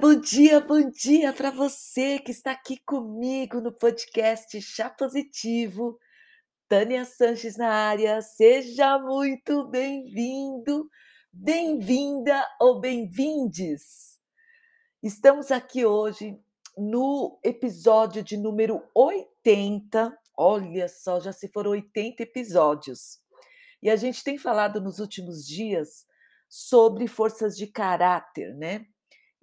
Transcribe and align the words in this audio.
Bom 0.00 0.14
dia, 0.18 0.60
bom 0.60 0.88
dia, 0.88 1.30
para 1.30 1.50
você 1.50 2.18
que 2.18 2.30
está 2.30 2.52
aqui 2.52 2.78
comigo 2.86 3.60
no 3.60 3.70
podcast 3.70 4.58
Chá 4.62 4.88
Positivo. 4.88 5.98
Tânia 6.66 7.04
Sanches 7.04 7.58
na 7.58 7.68
área, 7.68 8.22
seja 8.22 8.98
muito 8.98 9.68
bem-vindo, 9.68 10.88
bem-vinda 11.30 12.42
ou 12.58 12.80
bem-vindes. 12.80 14.18
Estamos 15.02 15.50
aqui 15.50 15.84
hoje 15.84 16.34
no 16.78 17.38
episódio 17.44 18.22
de 18.22 18.38
número 18.38 18.82
80. 18.94 20.18
Olha 20.34 20.88
só, 20.88 21.20
já 21.20 21.30
se 21.30 21.46
foram 21.48 21.72
80 21.72 22.22
episódios. 22.22 23.20
E 23.82 23.90
a 23.90 23.96
gente 23.96 24.24
tem 24.24 24.38
falado 24.38 24.80
nos 24.80 24.98
últimos 24.98 25.46
dias 25.46 26.06
sobre 26.48 27.06
forças 27.06 27.54
de 27.54 27.66
caráter, 27.66 28.56
né? 28.56 28.86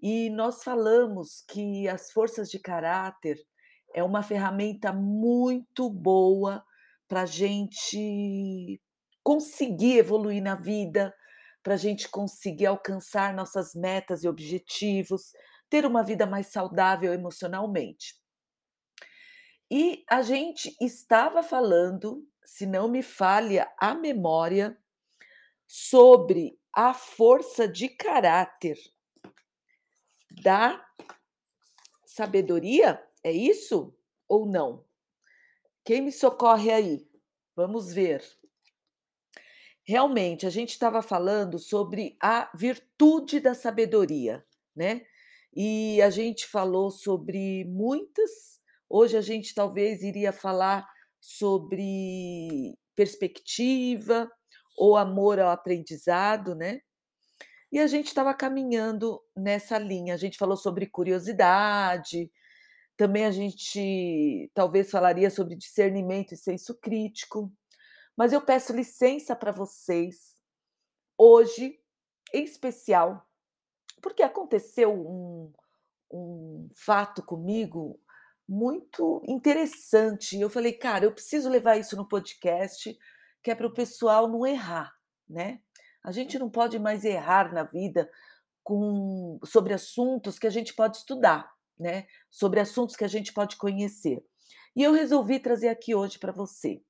E 0.01 0.29
nós 0.29 0.63
falamos 0.63 1.43
que 1.47 1.87
as 1.87 2.11
forças 2.11 2.49
de 2.49 2.59
caráter 2.59 3.37
é 3.93 4.03
uma 4.03 4.21
ferramenta 4.21 4.93
muito 4.93 5.89
boa 5.89 6.63
para 7.07 7.21
a 7.21 7.25
gente 7.25 8.79
conseguir 9.23 9.97
evoluir 9.97 10.41
na 10.41 10.55
vida, 10.55 11.13
para 11.63 11.73
a 11.73 11.77
gente 11.77 12.07
conseguir 12.09 12.67
alcançar 12.67 13.33
nossas 13.33 13.73
metas 13.73 14.23
e 14.23 14.27
objetivos, 14.27 15.33
ter 15.69 15.85
uma 15.85 16.03
vida 16.03 16.25
mais 16.25 16.47
saudável 16.47 17.11
emocionalmente. 17.11 18.15
E 19.69 20.05
a 20.09 20.21
gente 20.21 20.73
estava 20.79 21.43
falando, 21.43 22.25
se 22.45 22.65
não 22.65 22.87
me 22.87 23.01
falha 23.01 23.69
a 23.77 23.93
memória, 23.93 24.77
sobre 25.67 26.57
a 26.73 26.93
força 26.93 27.67
de 27.67 27.89
caráter 27.89 28.77
da 30.41 30.85
sabedoria? 32.05 33.03
É 33.23 33.31
isso 33.31 33.95
ou 34.27 34.45
não? 34.45 34.85
Quem 35.83 36.01
me 36.01 36.11
socorre 36.11 36.71
aí? 36.71 37.07
Vamos 37.55 37.93
ver. 37.93 38.23
Realmente, 39.83 40.45
a 40.45 40.49
gente 40.49 40.71
estava 40.71 41.01
falando 41.01 41.57
sobre 41.57 42.17
a 42.21 42.51
virtude 42.53 43.39
da 43.39 43.53
sabedoria, 43.53 44.45
né? 44.75 45.05
E 45.55 46.01
a 46.01 46.09
gente 46.09 46.45
falou 46.45 46.91
sobre 46.91 47.63
muitas. 47.65 48.61
Hoje 48.89 49.15
a 49.17 49.21
gente 49.21 49.55
talvez 49.55 50.03
iria 50.03 50.33
falar 50.33 50.87
sobre 51.19 52.77
perspectiva, 52.95 54.29
ou 54.77 54.97
amor 54.97 55.39
ao 55.39 55.49
aprendizado, 55.49 56.53
né? 56.53 56.81
E 57.71 57.79
a 57.79 57.87
gente 57.87 58.07
estava 58.07 58.33
caminhando 58.33 59.21
nessa 59.35 59.77
linha. 59.77 60.13
A 60.13 60.17
gente 60.17 60.37
falou 60.37 60.55
sobre 60.55 60.87
curiosidade, 60.87 62.31
também 62.95 63.25
a 63.25 63.31
gente 63.31 64.49
talvez 64.53 64.89
falaria 64.89 65.29
sobre 65.29 65.55
discernimento 65.55 66.33
e 66.33 66.37
senso 66.37 66.79
crítico. 66.79 67.51
Mas 68.15 68.33
eu 68.33 68.41
peço 68.41 68.73
licença 68.73 69.35
para 69.35 69.51
vocês, 69.51 70.35
hoje, 71.17 71.79
em 72.33 72.43
especial, 72.43 73.27
porque 74.01 74.23
aconteceu 74.23 74.91
um, 74.91 75.53
um 76.11 76.69
fato 76.73 77.21
comigo 77.21 77.99
muito 78.47 79.21
interessante. 79.27 80.39
Eu 80.39 80.49
falei, 80.49 80.73
cara, 80.73 81.05
eu 81.05 81.11
preciso 81.11 81.49
levar 81.49 81.77
isso 81.77 81.95
no 81.95 82.07
podcast 82.07 82.97
que 83.43 83.51
é 83.51 83.55
para 83.55 83.67
o 83.67 83.73
pessoal 83.73 84.27
não 84.27 84.45
errar, 84.45 84.93
né? 85.29 85.61
A 86.07 86.11
gente 86.13 86.39
não 86.39 86.49
pode 86.49 86.79
mais 86.79 87.03
errar 87.03 87.53
na 87.53 87.63
vida 87.63 88.09
com 88.63 89.37
sobre 89.43 89.73
assuntos 89.73 90.39
que 90.39 90.47
a 90.47 90.49
gente 90.49 90.73
pode 90.73 90.95
estudar, 90.95 91.53
né? 91.77 92.07
Sobre 92.31 92.61
assuntos 92.61 92.95
que 92.95 93.03
a 93.03 93.09
gente 93.09 93.33
pode 93.33 93.57
conhecer. 93.57 94.23
E 94.73 94.83
eu 94.83 94.93
resolvi 94.93 95.37
trazer 95.37 95.67
aqui 95.67 95.93
hoje 95.93 96.17
para 96.17 96.31
você 96.31 96.81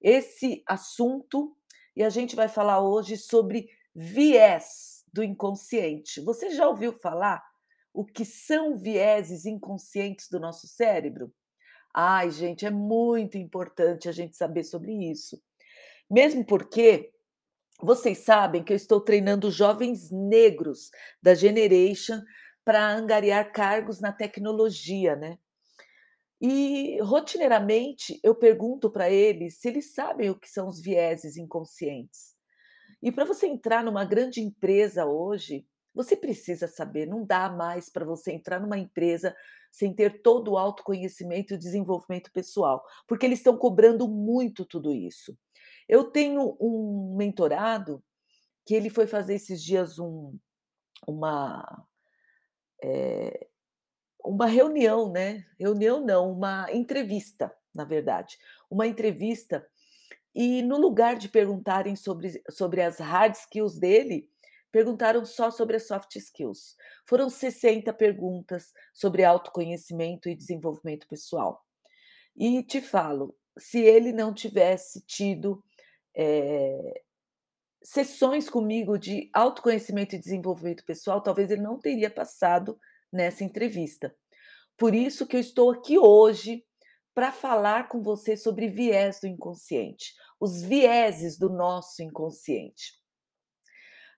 esse 0.00 0.62
assunto 0.66 1.54
e 1.94 2.02
a 2.02 2.08
gente 2.08 2.34
vai 2.34 2.48
falar 2.48 2.80
hoje 2.80 3.18
sobre 3.18 3.68
viés 3.94 5.04
do 5.12 5.22
inconsciente. 5.22 6.22
Você 6.22 6.48
já 6.48 6.66
ouviu 6.66 6.94
falar 6.94 7.44
o 7.92 8.02
que 8.02 8.24
são 8.24 8.78
vieses 8.78 9.44
inconscientes 9.44 10.30
do 10.30 10.40
nosso 10.40 10.66
cérebro? 10.66 11.30
Ai, 11.92 12.30
gente, 12.30 12.64
é 12.64 12.70
muito 12.70 13.36
importante 13.36 14.08
a 14.08 14.12
gente 14.12 14.34
saber 14.38 14.64
sobre 14.64 15.10
isso. 15.10 15.38
Mesmo 16.10 16.46
porque 16.46 17.13
vocês 17.80 18.18
sabem 18.18 18.62
que 18.62 18.72
eu 18.72 18.76
estou 18.76 19.00
treinando 19.00 19.50
jovens 19.50 20.10
negros 20.10 20.90
da 21.22 21.34
Generation 21.34 22.20
para 22.64 22.90
angariar 22.90 23.52
cargos 23.52 24.00
na 24.00 24.12
tecnologia, 24.12 25.16
né? 25.16 25.38
E 26.40 27.00
rotineiramente 27.00 28.20
eu 28.22 28.34
pergunto 28.34 28.90
para 28.90 29.10
eles 29.10 29.58
se 29.58 29.68
eles 29.68 29.94
sabem 29.94 30.30
o 30.30 30.38
que 30.38 30.48
são 30.48 30.68
os 30.68 30.80
vieses 30.80 31.36
inconscientes. 31.36 32.34
E 33.02 33.12
para 33.12 33.24
você 33.24 33.46
entrar 33.46 33.84
numa 33.84 34.04
grande 34.04 34.40
empresa 34.40 35.06
hoje, 35.06 35.66
você 35.94 36.16
precisa 36.16 36.66
saber, 36.66 37.06
não 37.06 37.24
dá 37.24 37.48
mais 37.48 37.88
para 37.90 38.04
você 38.04 38.32
entrar 38.32 38.60
numa 38.60 38.78
empresa 38.78 39.34
sem 39.70 39.94
ter 39.94 40.22
todo 40.22 40.52
o 40.52 40.58
autoconhecimento 40.58 41.54
e 41.54 41.58
desenvolvimento 41.58 42.32
pessoal, 42.32 42.84
porque 43.06 43.26
eles 43.26 43.38
estão 43.40 43.56
cobrando 43.56 44.08
muito 44.08 44.64
tudo 44.64 44.92
isso. 44.92 45.36
Eu 45.88 46.04
tenho 46.04 46.56
um 46.60 47.14
mentorado 47.16 48.02
que 48.66 48.74
ele 48.74 48.88
foi 48.88 49.06
fazer 49.06 49.34
esses 49.34 49.62
dias 49.62 49.98
um, 49.98 50.38
uma 51.06 51.86
é, 52.82 53.46
uma 54.24 54.46
reunião, 54.46 55.12
né? 55.12 55.44
Reunião 55.60 56.00
não, 56.04 56.32
uma 56.32 56.66
entrevista, 56.72 57.54
na 57.74 57.84
verdade, 57.84 58.38
uma 58.70 58.86
entrevista. 58.86 59.66
E 60.34 60.62
no 60.62 60.78
lugar 60.78 61.16
de 61.16 61.28
perguntarem 61.28 61.94
sobre, 61.94 62.42
sobre 62.50 62.82
as 62.82 62.98
hard 62.98 63.34
skills 63.34 63.78
dele, 63.78 64.28
perguntaram 64.72 65.24
só 65.24 65.50
sobre 65.50 65.76
as 65.76 65.86
soft 65.86 66.16
skills. 66.16 66.74
Foram 67.06 67.30
60 67.30 67.92
perguntas 67.92 68.72
sobre 68.92 69.22
autoconhecimento 69.22 70.28
e 70.28 70.34
desenvolvimento 70.34 71.06
pessoal. 71.06 71.64
E 72.34 72.62
te 72.64 72.80
falo, 72.80 73.36
se 73.56 73.80
ele 73.80 74.12
não 74.12 74.34
tivesse 74.34 75.00
tido 75.02 75.62
é, 76.16 77.02
sessões 77.82 78.48
comigo 78.48 78.98
de 78.98 79.30
autoconhecimento 79.32 80.14
e 80.14 80.18
desenvolvimento 80.18 80.84
pessoal, 80.84 81.22
talvez 81.22 81.50
ele 81.50 81.62
não 81.62 81.78
teria 81.78 82.10
passado 82.10 82.78
nessa 83.12 83.44
entrevista. 83.44 84.14
Por 84.76 84.94
isso 84.94 85.26
que 85.26 85.36
eu 85.36 85.40
estou 85.40 85.70
aqui 85.70 85.98
hoje 85.98 86.64
para 87.14 87.30
falar 87.30 87.88
com 87.88 88.02
você 88.02 88.36
sobre 88.36 88.68
viés 88.68 89.20
do 89.20 89.28
inconsciente, 89.28 90.14
os 90.40 90.62
vieses 90.62 91.38
do 91.38 91.48
nosso 91.48 92.02
inconsciente. 92.02 92.92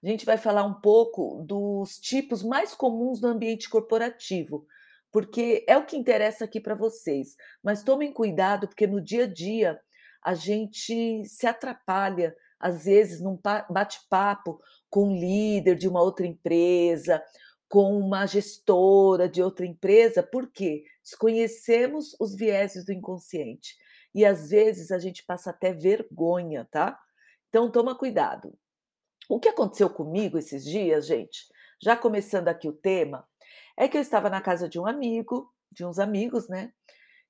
A 0.03 0.09
gente 0.09 0.25
vai 0.25 0.39
falar 0.39 0.65
um 0.65 0.81
pouco 0.81 1.43
dos 1.45 1.99
tipos 1.99 2.43
mais 2.43 2.75
comuns 2.75 3.21
no 3.21 3.28
ambiente 3.28 3.69
corporativo, 3.69 4.67
porque 5.11 5.65
é 5.69 5.77
o 5.77 5.84
que 5.84 5.97
interessa 5.97 6.45
aqui 6.45 6.61
para 6.61 6.75
vocês. 6.75 7.34
Mas 7.63 7.83
tomem 7.83 8.13
cuidado, 8.13 8.69
porque 8.69 8.87
no 8.87 9.01
dia 9.01 9.25
a 9.25 9.27
dia 9.27 9.81
a 10.27 10.35
gente 10.35 11.25
se 11.25 11.47
atrapalha, 11.47 12.37
às 12.59 12.85
vezes, 12.85 13.21
num 13.21 13.39
bate-papo 13.71 14.61
com 14.91 15.11
um 15.11 15.17
líder 15.17 15.77
de 15.77 15.87
uma 15.87 16.03
outra 16.03 16.27
empresa, 16.27 17.23
com 17.69 17.97
uma 17.97 18.27
gestora 18.27 19.28
de 19.28 19.41
outra 19.41 19.65
empresa, 19.65 20.25
porque 20.25 20.83
desconhecemos 21.01 22.17
os 22.19 22.34
vieses 22.34 22.84
do 22.84 22.93
inconsciente. 22.93 23.77
E 24.13 24.25
às 24.25 24.51
vezes 24.51 24.91
a 24.91 24.99
gente 24.99 25.25
passa 25.25 25.51
até 25.51 25.73
vergonha, 25.73 26.67
tá? 26.72 26.99
Então 27.49 27.71
toma 27.71 27.95
cuidado. 27.95 28.53
O 29.29 29.39
que 29.39 29.49
aconteceu 29.49 29.89
comigo 29.89 30.39
esses 30.39 30.65
dias, 30.65 31.07
gente, 31.07 31.47
já 31.81 31.97
começando 31.97 32.49
aqui 32.49 32.69
o 32.69 32.72
tema, 32.72 33.25
é 33.77 33.87
que 33.87 33.97
eu 33.97 34.03
estava 34.03 34.29
na 34.29 34.41
casa 34.41 34.69
de 34.69 34.81
um 34.81 34.87
amigo, 34.87 35.53
de 35.71 35.84
uns 35.84 36.01
amigos, 36.01 36.49
né? 36.49 36.72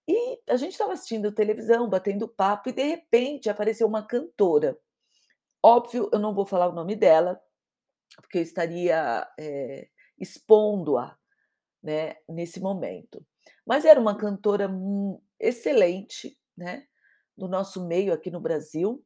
E 0.08 0.40
a 0.48 0.56
gente 0.56 0.72
estava 0.72 0.92
assistindo 0.92 1.32
televisão, 1.32 1.88
batendo 1.88 2.28
papo, 2.28 2.68
e 2.68 2.72
de 2.72 2.82
repente 2.82 3.50
apareceu 3.50 3.86
uma 3.86 4.06
cantora. 4.06 4.78
Óbvio, 5.62 6.08
eu 6.12 6.18
não 6.18 6.32
vou 6.32 6.46
falar 6.46 6.68
o 6.68 6.74
nome 6.74 6.94
dela, 6.94 7.40
porque 8.16 8.38
eu 8.38 8.42
estaria 8.42 9.28
é, 9.38 9.88
expondo-a 10.18 11.16
né, 11.82 12.16
nesse 12.28 12.60
momento. 12.60 13.24
Mas 13.66 13.84
era 13.84 14.00
uma 14.00 14.16
cantora 14.16 14.70
excelente, 15.40 16.38
né, 16.56 16.86
no 17.36 17.48
nosso 17.48 17.86
meio 17.86 18.12
aqui 18.12 18.30
no 18.30 18.40
Brasil. 18.40 19.04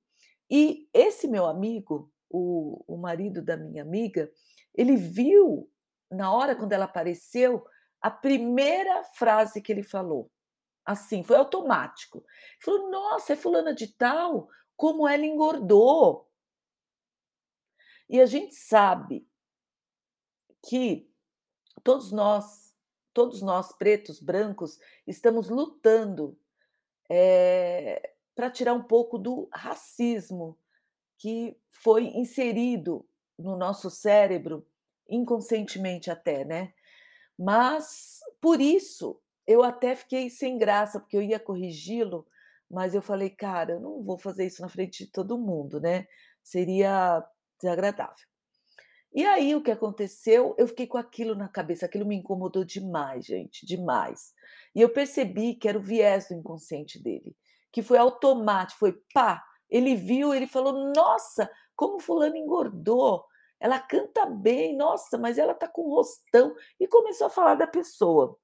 E 0.51 0.89
esse 0.93 1.27
meu 1.27 1.47
amigo, 1.47 2.13
o, 2.29 2.85
o 2.87 2.97
marido 2.97 3.43
da 3.43 3.57
minha 3.57 3.83
amiga, 3.83 4.31
ele 4.75 4.97
viu, 4.97 5.71
na 6.11 6.33
hora 6.33 6.55
quando 6.55 6.73
ela 6.73 6.85
apareceu, 6.85 7.65
a 8.01 8.11
primeira 8.11 9.05
frase 9.15 9.61
que 9.61 9.73
ele 9.73 9.83
falou. 9.83 10.31
Assim, 10.91 11.23
foi 11.23 11.37
automático. 11.37 12.25
Falou: 12.61 12.91
Nossa, 12.91 13.33
é 13.35 13.37
fulana 13.37 13.75
de 13.75 13.89
tal, 13.89 14.49
como 14.77 15.07
ela 15.09 15.25
engordou. 15.25 16.29
E 18.09 18.21
a 18.21 18.27
gente 18.27 18.55
sabe 18.55 19.27
que 20.63 21.09
Todos 21.85 22.13
nós, 22.13 22.75
todos 23.15 23.43
nós 23.43 23.73
pretos, 23.73 24.21
brancos, 24.21 24.79
estamos 25.07 25.49
lutando, 25.49 26.39
eh, 27.11 28.13
pra 28.35 28.51
tirar 28.51 28.75
um 28.75 28.83
pouco 28.83 29.19
do 29.19 29.49
racismo 29.53 30.59
que 31.19 31.57
foi 31.71 32.07
inserido 32.07 33.07
no 33.39 33.57
nosso 33.57 33.91
cérebro, 33.91 34.67
inconscientemente 35.09 36.11
até, 36.11 36.45
né. 36.45 36.75
Mas, 37.39 38.21
por 38.41 38.61
isso, 38.61 39.21
eu 39.51 39.63
até 39.65 39.97
fiquei 39.97 40.31
sem 40.31 40.59
graça, 40.59 41.01
porque 41.01 41.17
eu 41.17 41.23
ia 41.23 41.41
corrigi-lo, 41.41 42.27
mas 42.71 42.95
eu 42.95 43.03
falei: 43.03 43.31
"Cara, 43.31 43.73
eu 43.75 43.81
não 43.81 44.03
vou 44.03 44.19
fazer 44.19 44.47
isso 44.47 44.63
na 44.63 44.69
frente 44.69 45.05
de 45.07 45.13
todo 45.13 45.39
mundo, 45.39 45.81
né, 45.81 46.07
seria 46.43 47.25
desagradável". 47.63 48.27
E 49.13 49.27
aí 49.27 49.55
o 49.57 49.63
que 49.63 49.71
aconteceu, 49.71 50.55
eu 50.59 50.69
fiquei 50.69 50.87
com 50.87 50.99
aquilo 50.99 51.35
na 51.35 51.49
cabeça, 51.49 51.87
aquilo 51.87 52.07
me 52.07 52.17
incomodou 52.17 52.65
demais 52.65 53.25
gente, 53.27 53.67
demais. 53.67 54.33
E 54.75 54.81
eu 54.81 54.89
percebi 54.91 55.55
que 55.55 55.69
era 55.69 55.79
o 55.79 55.83
viés 55.83 56.29
do 56.29 56.35
inconsciente 56.35 57.03
dele, 57.03 57.37
que 57.73 57.83
foi 57.83 57.99
automático, 57.99 58.79
foi 58.79 58.93
pá, 59.13 59.43
ele 59.69 59.97
viu, 59.97 60.33
ele 60.35 60.47
falou: 60.47 60.93
"Nossa, 60.95 61.51
como 61.77 61.99
fulana 62.01 62.37
engordou, 62.39 63.25
ela 63.61 63.79
canta 63.81 64.27
bem, 64.27 64.77
nossa, 64.77 65.19
mas 65.19 65.39
ela 65.39 65.53
está 65.53 65.67
com 65.69 65.83
rostão", 65.89 66.55
e 66.79 66.87
começou 66.89 67.27
a 67.29 67.31
falar 67.31 67.55
da 67.57 67.67
pessoa. 67.67 68.39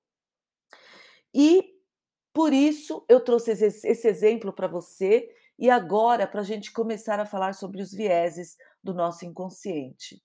E, 1.37 1.75
por 2.33 2.55
isso, 2.55 3.05
eu 3.11 3.21
trouxe 3.21 3.51
esse 3.51 4.09
exemplo 4.09 4.55
pra 4.55 4.67
você, 4.67 5.29
e 5.59 5.69
agora 5.69 6.27
pra 6.27 6.43
gente 6.43 6.73
começar 6.73 7.21
a 7.21 7.27
falar 7.27 7.55
sobre 7.55 7.83
os 7.83 7.93
vieses 7.93 8.57
do 8.83 8.95
nosso 8.95 9.27
inconsciente. 9.27 10.23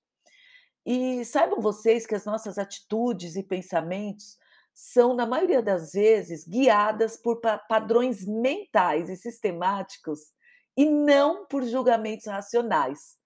E 0.85 1.25
saibam 1.25 1.59
vocês 1.59 2.07
que 2.07 2.15
as 2.15 2.25
nossas 2.25 2.57
atitudes 2.57 3.35
e 3.35 3.43
pensamentos 3.43 4.37
são, 4.73 5.13
na 5.13 5.25
maioria 5.25 5.61
das 5.61 5.91
vezes, 5.91 6.47
guiadas 6.47 7.17
por 7.17 7.41
pa 7.41 7.57
padrões 7.57 8.25
mentais 8.25 9.09
e 9.09 9.17
sistemáticos, 9.17 10.31
e 10.77 10.85
não 10.85 11.45
por 11.45 11.63
julgamentos 11.63 12.25
racionais. 12.25 13.17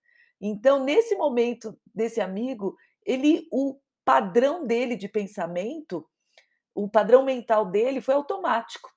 Então, 0.41 0.83
nesse 0.83 1.15
momento 1.15 1.77
desse 1.93 2.19
amigo, 2.19 2.75
ele 3.05 3.47
o 3.51 3.79
padrão 4.03 4.65
dele 4.65 4.95
de 4.95 5.07
pensamento, 5.07 6.05
o 6.75 6.89
padrão 6.89 7.23
mental 7.23 7.65
dele 7.65 8.01
foi 8.01 8.13
automático, 8.13 8.91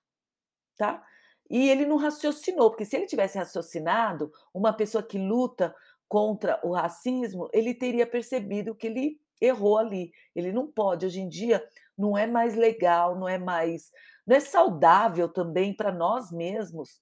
tá. 0.76 1.02
E 1.50 1.70
ele 1.70 1.86
não 1.86 1.96
raciocinou, 1.96 2.70
porque 2.70 2.84
se 2.84 2.96
ele 2.96 3.06
tivesse 3.06 3.38
raciocinado, 3.38 4.30
uma 4.52 4.72
pessoa 4.72 5.02
que 5.02 5.18
luta 5.18 5.74
contra 6.08 6.60
o 6.64 6.72
racismo, 6.74 7.48
ele 7.52 7.74
teria 7.74 8.06
percebido 8.06 8.74
que 8.74 8.86
ele 8.86 9.20
errou 9.40 9.78
ali. 9.78 10.10
Ele 10.34 10.52
não 10.52 10.66
pode, 10.70 11.06
hoje 11.06 11.20
em 11.20 11.28
dia, 11.28 11.66
não 11.96 12.18
é 12.18 12.26
mais 12.26 12.54
legal, 12.54 13.18
não 13.18 13.28
é 13.28 13.38
mais 13.38 13.90
não 14.28 14.36
é 14.36 14.40
saudável 14.40 15.26
também 15.26 15.74
pra 15.74 15.90
nós 15.90 16.30
mesmos, 16.30 17.00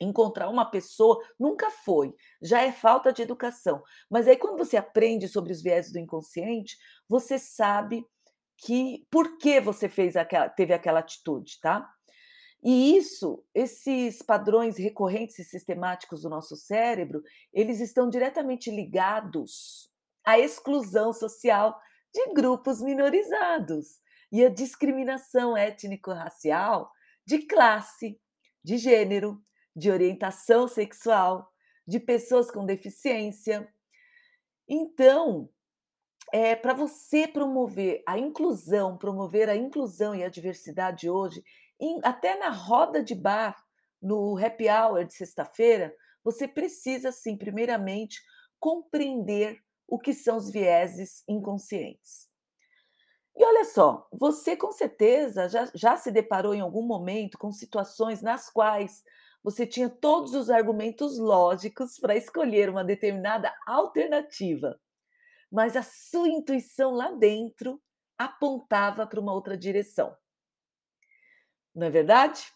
encontrar 0.00 0.48
uma 0.48 0.64
pessoa 0.64 1.18
nunca 1.38 1.68
foi, 1.68 2.14
já 2.40 2.62
é 2.62 2.70
falta 2.70 3.12
de 3.12 3.22
educação. 3.22 3.82
Mas 4.08 4.28
aí 4.28 4.36
quando 4.36 4.58
você 4.58 4.76
aprende 4.76 5.26
sobre 5.26 5.52
os 5.52 5.60
vieses 5.60 5.92
do 5.92 5.98
inconsciente, 5.98 6.76
você 7.08 7.40
sabe 7.40 8.06
que 8.58 9.06
por 9.10 9.38
que 9.38 9.60
você 9.60 9.88
fez 9.88 10.16
aquela 10.16 10.48
teve 10.48 10.72
aquela 10.72 11.00
atitude, 11.00 11.60
tá. 11.60 11.88
E 12.62 12.96
isso, 12.96 13.44
esses 13.54 14.22
padrões 14.22 14.78
recorrentes 14.78 15.38
e 15.38 15.44
sistemáticos 15.44 16.22
do 16.22 16.30
nosso 16.30 16.56
cérebro, 16.56 17.22
eles 17.52 17.78
estão 17.80 18.08
diretamente 18.08 18.70
ligados 18.70 19.90
à 20.24 20.38
exclusão 20.38 21.12
social 21.12 21.78
de 22.14 22.32
grupos 22.32 22.80
minorizados, 22.80 24.00
e 24.34 24.44
à 24.44 24.48
discriminação 24.48 25.56
étnico-racial, 25.56 26.90
de 27.24 27.46
classe, 27.46 28.20
de 28.64 28.76
gênero, 28.76 29.40
de 29.76 29.92
orientação 29.92 30.66
sexual, 30.66 31.48
de 31.86 32.00
pessoas 32.00 32.50
com 32.50 32.66
deficiência. 32.66 33.72
Então, 34.68 35.48
eh, 36.34 36.56
pra 36.56 36.74
você 36.74 37.28
promover 37.28 38.02
a 38.08 38.18
inclusão, 38.18 38.98
promover 38.98 39.48
a 39.48 39.54
inclusão 39.56 40.14
e 40.16 40.24
a 40.24 40.28
diversidade 40.28 41.08
hoje, 41.08 41.44
em 41.80 42.00
até 42.02 42.36
na 42.38 42.50
roda 42.50 43.02
de 43.04 43.14
bar, 43.14 43.56
no 44.02 44.36
happy 44.36 44.68
hour 44.68 45.04
de 45.04 45.14
sexta-feira, 45.14 45.94
você 46.24 46.48
precisa 46.48 47.12
sim, 47.12 47.36
primeiramente, 47.36 48.20
compreender 48.58 49.60
o 49.86 49.98
que 49.98 50.12
são 50.12 50.36
os 50.36 50.50
vieses 50.50 51.22
inconscientes. 51.28 52.28
E 53.36 53.44
olha 53.44 53.64
só, 53.64 54.08
você 54.12 54.56
com 54.56 54.70
certeza 54.72 55.48
já 55.48 55.68
já 55.74 55.96
se 55.96 56.10
deparou 56.10 56.54
em 56.54 56.60
algum 56.60 56.82
momento 56.86 57.36
com 57.38 57.50
situações 57.50 58.22
nas 58.22 58.48
quais 58.50 59.02
você 59.42 59.66
tinha 59.66 59.90
todos 59.90 60.34
os 60.34 60.48
argumentos 60.50 61.18
lógicos 61.18 61.98
pra 61.98 62.16
escolher 62.16 62.70
uma 62.70 62.84
determinada 62.84 63.52
alternativa, 63.66 64.80
mas 65.54 65.76
a 65.76 65.84
sua 65.84 66.28
intuição 66.28 66.90
lá 66.90 67.12
dentro 67.12 67.80
apontava 68.18 69.06
pra 69.06 69.20
uma 69.20 69.32
outra 69.32 69.56
direção. 69.56 70.16
Não 71.72 71.86
é 71.86 71.90
verdade? 71.90 72.52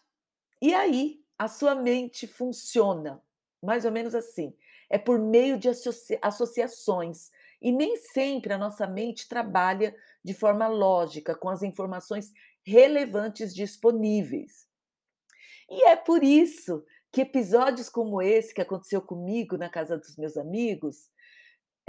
E 0.61 0.73
aí, 0.73 1.23
a 1.37 1.47
sua 1.47 1.73
mente 1.73 2.27
funciona 2.27 3.23
mais 3.61 3.85
ou 3.85 3.91
menos 3.91 4.13
assim, 4.13 4.53
é 4.89 4.97
por 4.97 5.17
meio 5.17 5.57
de 5.57 5.69
associa 5.69 6.19
associações, 6.21 7.31
e 7.61 7.71
nem 7.71 7.95
sempre 7.95 8.51
a 8.53 8.57
nossa 8.57 8.85
mente 8.85 9.29
trabalha 9.29 9.95
de 10.23 10.33
forma 10.33 10.67
lógica, 10.67 11.35
com 11.35 11.49
as 11.49 11.63
informações 11.63 12.33
relevantes 12.65 13.55
disponíveis. 13.55 14.67
E 15.69 15.87
é 15.87 15.95
por 15.95 16.21
isso 16.21 16.85
que 17.11 17.21
episódios 17.21 17.87
como 17.87 18.21
esse 18.21 18.53
que 18.53 18.61
aconteceu 18.61 19.01
comigo 19.01 19.57
na 19.57 19.69
casa 19.69 19.97
dos 19.97 20.17
meus 20.17 20.37
amigos, 20.37 21.09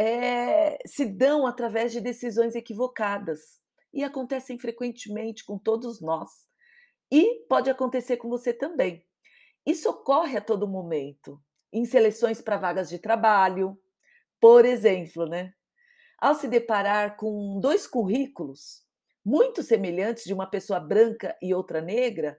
eh, 0.03 0.79
se 0.87 1.05
dão 1.05 1.47
através 1.47 1.93
de 1.93 2.01
decisões 2.01 2.55
equivocadas, 2.55 3.61
e 3.93 4.03
acontecem 4.03 4.59
frequentemente 4.59 5.45
com 5.45 5.59
todos 5.59 6.01
nós. 6.01 6.31
E 7.13 7.45
pode 7.49 7.69
acontecer 7.69 8.17
com 8.17 8.29
você 8.31 8.53
também. 8.55 9.05
Isso 9.67 9.91
ocorre 9.91 10.39
a 10.39 10.41
todo 10.41 10.67
momento, 10.67 11.39
em 11.73 11.85
seleções 11.85 12.41
pra 12.41 12.57
vagas 12.57 12.89
de 12.89 12.99
trabalho, 12.99 13.79
por 14.41 14.65
exemplo, 14.65 15.27
né. 15.27 15.53
Ao 16.19 16.35
se 16.35 16.49
deparar 16.49 17.17
com 17.17 17.61
2 17.61 17.87
currículos 17.87 18.83
muito 19.25 19.63
semelhantes 19.63 20.25
de 20.25 20.33
uma 20.33 20.47
pessoa 20.47 20.81
branca 20.81 21.37
e 21.43 21.53
outra 21.53 21.83
negra, 21.83 22.39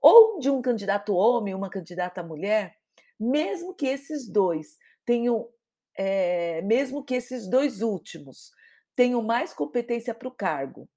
ou 0.00 0.38
de 0.38 0.48
um 0.48 0.62
candidato 0.62 1.14
homem 1.14 1.52
e 1.52 1.56
uma 1.56 1.70
candidata 1.70 2.22
mulher, 2.22 2.76
mesmo 3.18 3.74
que 3.74 3.86
esses 3.86 4.28
2 4.28 4.78
tenham, 5.04 5.48
eh, 6.02 6.62
mesmo 6.62 7.04
que 7.04 7.14
esses 7.14 7.46
2 7.46 7.82
últimos 7.82 8.52
tenham 8.96 9.22
mais 9.22 9.52
competência 9.52 10.14
para 10.14 10.28
o 10.28 10.34
cargo, 10.34 10.88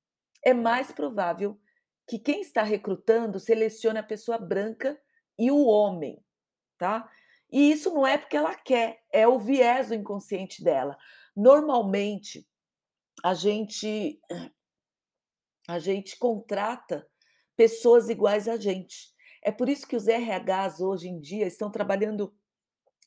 é 0.42 0.54
mais 0.54 0.94
provável 0.94 1.60
que 2.08 2.18
quem 2.18 2.40
está 2.40 2.64
recrutando 2.64 3.38
selecione 3.38 4.00
a 4.00 4.04
pessoa 4.04 4.38
branca 4.38 4.98
e 5.38 5.52
o 5.52 5.66
homem, 5.66 6.24
tá. 6.78 7.12
E 7.52 7.70
isso 7.70 7.94
não 7.94 8.08
é 8.08 8.18
porque 8.18 8.38
ela 8.38 8.56
quer, 8.56 9.04
é 9.12 9.28
o 9.28 9.38
viés 9.38 9.90
do 9.90 9.96
inconsciente 9.96 10.64
dela. 10.64 10.98
Normalmente, 11.36 12.48
a 13.22 13.34
gente 13.34 14.22
a 15.68 15.80
gente 15.80 16.18
contrata 16.18 17.06
pessoas 17.58 18.08
iguais 18.08 18.48
a 18.48 18.56
gente. 18.56 19.14
É 19.42 19.52
por 19.52 19.68
isso 19.68 19.86
que 19.86 19.98
os 19.98 20.08
RHs 20.08 20.80
hoje 20.80 21.10
em 21.10 21.20
dia 21.20 21.46
estão 21.46 21.70
trabalhando 21.70 22.34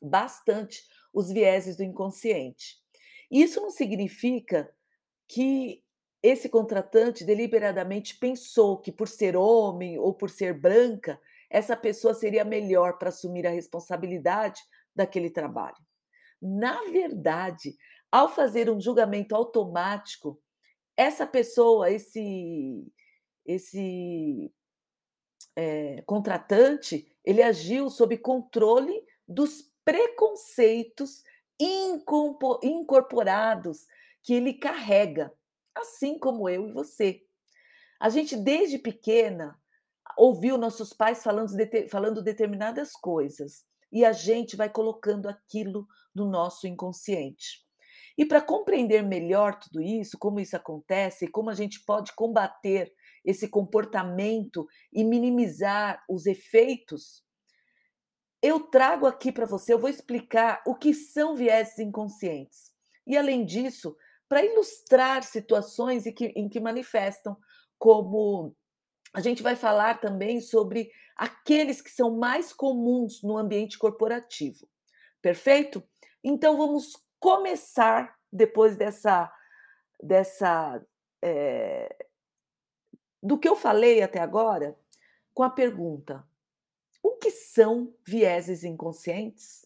bastante 0.02 0.82
os 1.16 1.30
vieses 1.32 1.78
do 1.78 1.82
inconsciente. 1.82 2.76
Isso 3.30 3.58
não 3.58 3.70
significa 3.70 4.70
que 5.26 5.82
esse 6.22 6.46
contratante 6.46 7.24
deliberadamente 7.24 8.18
pensou 8.18 8.78
que 8.78 8.92
por 8.92 9.08
ser 9.08 9.34
homem 9.34 9.98
ou 9.98 10.12
por 10.12 10.28
ser 10.28 10.52
branca, 10.52 11.18
essa 11.48 11.74
pessoa 11.74 12.12
seria 12.12 12.44
melhor 12.44 12.98
pra 12.98 13.08
assumir 13.08 13.46
a 13.46 13.50
responsabilidade 13.50 14.60
daquele 14.94 15.30
trabalho. 15.30 15.76
Na 16.40 16.82
verdade, 16.90 17.74
ao 18.12 18.28
fazer 18.28 18.68
um 18.68 18.78
julgamento 18.78 19.34
automático, 19.34 20.38
essa 20.98 21.26
pessoa, 21.26 21.90
esse 21.90 22.84
esse, 23.46 24.52
eh, 25.54 26.02
contratante, 26.04 27.06
ele 27.24 27.40
agiu 27.42 27.88
sob 27.88 28.18
controle 28.18 29.02
dos 29.26 29.72
preconceitos 29.86 31.22
incorporados 32.60 33.86
que 34.20 34.34
ele 34.34 34.52
carrega, 34.52 35.32
assim 35.74 36.18
como 36.18 36.48
eu 36.48 36.68
e 36.68 36.72
você. 36.72 37.22
A 38.00 38.08
gente 38.08 38.36
desde 38.36 38.78
pequena 38.78 39.56
ouviu 40.18 40.58
nossos 40.58 40.92
pais 40.92 41.22
falando 41.22 41.52
falando 41.88 42.20
determinadas 42.20 42.92
coisas, 42.92 43.64
e 43.92 44.04
a 44.04 44.12
gente 44.12 44.56
vai 44.56 44.68
colocando 44.68 45.28
aquilo 45.28 45.86
no 46.12 46.28
nosso 46.28 46.66
inconsciente. 46.66 47.64
E 48.18 48.26
para 48.26 48.40
compreender 48.40 49.02
melhor 49.02 49.58
tudo 49.58 49.80
isso, 49.80 50.18
como 50.18 50.40
isso 50.40 50.56
acontece, 50.56 51.28
como 51.28 51.48
a 51.48 51.54
gente 51.54 51.84
pode 51.84 52.12
combater 52.14 52.92
esse 53.24 53.48
comportamento 53.48 54.66
e 54.92 55.04
minimizar 55.04 56.02
os 56.08 56.26
efeitos, 56.26 57.25
eu 58.46 58.60
trago 58.60 59.06
aqui 59.06 59.32
para 59.32 59.46
você, 59.46 59.72
eu 59.72 59.78
vou 59.78 59.90
explicar 59.90 60.62
o 60.66 60.74
que 60.74 60.94
são 60.94 61.34
vieses 61.34 61.78
inconscientes. 61.78 62.72
E 63.06 63.16
além 63.16 63.44
disso, 63.44 63.96
para 64.28 64.44
ilustrar 64.44 65.22
situações 65.22 66.06
em 66.06 66.12
que, 66.12 66.26
em 66.26 66.48
que 66.48 66.60
manifestam, 66.60 67.36
como 67.78 68.54
a 69.12 69.20
gente 69.20 69.42
vai 69.42 69.56
falar 69.56 70.00
também 70.00 70.40
sobre 70.40 70.90
aqueles 71.16 71.80
que 71.80 71.90
são 71.90 72.16
mais 72.16 72.52
comuns 72.52 73.22
no 73.22 73.36
ambiente 73.36 73.78
corporativo. 73.78 74.68
Perfeito? 75.20 75.82
Então 76.22 76.56
vamos 76.56 76.96
começar 77.18 78.16
depois 78.32 78.76
dessa 78.76 79.32
dessa 80.02 80.84
é, 81.22 82.06
do 83.22 83.38
que 83.38 83.48
eu 83.48 83.56
falei 83.56 84.02
até 84.02 84.20
agora 84.20 84.78
com 85.32 85.42
a 85.42 85.50
pergunta: 85.50 86.24
o 87.06 87.18
que 87.18 87.30
são 87.30 87.94
vieses 88.04 88.64
inconscientes? 88.64 89.64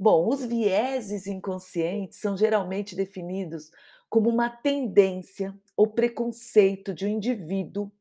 Bom, 0.00 0.26
os 0.26 0.42
vieses 0.42 1.26
inconscientes 1.26 2.18
são 2.18 2.34
geralmente 2.34 2.96
definidos 2.96 3.70
como 4.08 4.30
uma 4.30 4.48
tendência 4.48 5.54
ou 5.76 5.86
preconceito 5.86 6.94
de 6.94 7.04
um 7.04 7.10
indivíduo 7.10 7.92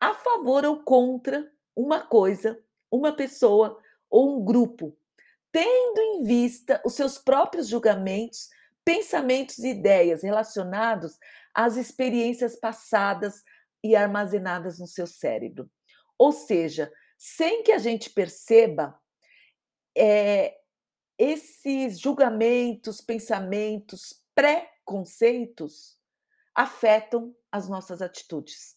a 0.00 0.14
favor 0.14 0.64
ou 0.64 0.82
contra 0.82 1.48
uma 1.76 2.00
coisa, 2.00 2.60
uma 2.90 3.12
pessoa 3.12 3.80
ou 4.10 4.36
um 4.36 4.44
grupo, 4.44 4.96
tendo 5.52 6.00
em 6.00 6.24
vista 6.24 6.82
os 6.84 6.94
seus 6.94 7.18
próprios 7.18 7.68
julgamentos, 7.68 8.48
pensamentos 8.84 9.58
e 9.60 9.68
ideias 9.68 10.24
relacionados 10.24 11.16
às 11.54 11.76
experiências 11.76 12.56
passadas 12.56 13.44
e 13.80 13.94
armazenadas 13.94 14.80
no 14.80 14.88
seu 14.88 15.06
cérebro. 15.06 15.70
Ou 16.18 16.32
seja, 16.32 16.90
sem 17.26 17.62
que 17.62 17.72
a 17.72 17.78
gente 17.78 18.10
perceba, 18.10 19.00
é, 19.96 20.60
esses 21.16 21.98
julgamentos, 21.98 23.00
pensamentos, 23.00 24.22
preconceitos 24.34 25.98
afetam 26.54 27.34
as 27.50 27.66
nossas 27.66 28.02
atitudes. 28.02 28.76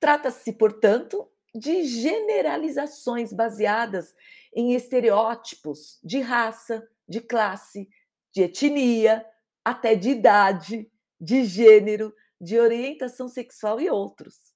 Trata-se, 0.00 0.54
portanto, 0.54 1.30
de 1.54 1.84
generalizações 1.84 3.30
baseadas 3.30 4.16
em 4.54 4.72
estereótipos 4.72 5.98
de 6.02 6.18
raça, 6.18 6.88
de 7.06 7.20
classe, 7.20 7.90
de 8.32 8.44
etnia, 8.44 9.22
até 9.62 9.94
de 9.94 10.08
idade, 10.08 10.90
de 11.20 11.44
gênero, 11.44 12.16
de 12.40 12.58
orientação 12.58 13.28
sexual 13.28 13.78
e 13.78 13.90
outros. 13.90 14.51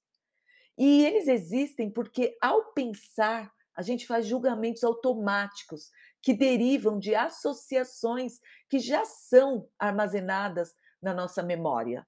E 0.77 1.05
eles 1.05 1.27
existem 1.27 1.91
porque, 1.91 2.37
ao 2.41 2.73
pensar, 2.73 3.53
a 3.75 3.83
gente 3.83 4.07
faz 4.07 4.27
julgamentos 4.27 4.83
automáticos 4.83 5.91
que 6.23 6.35
derivam 6.35 6.99
de 6.99 7.15
associações 7.15 8.41
que 8.69 8.79
já 8.79 9.05
são 9.05 9.69
armazenadas 9.79 10.75
na 11.01 11.15
nossa 11.15 11.43
memória. 11.43 12.07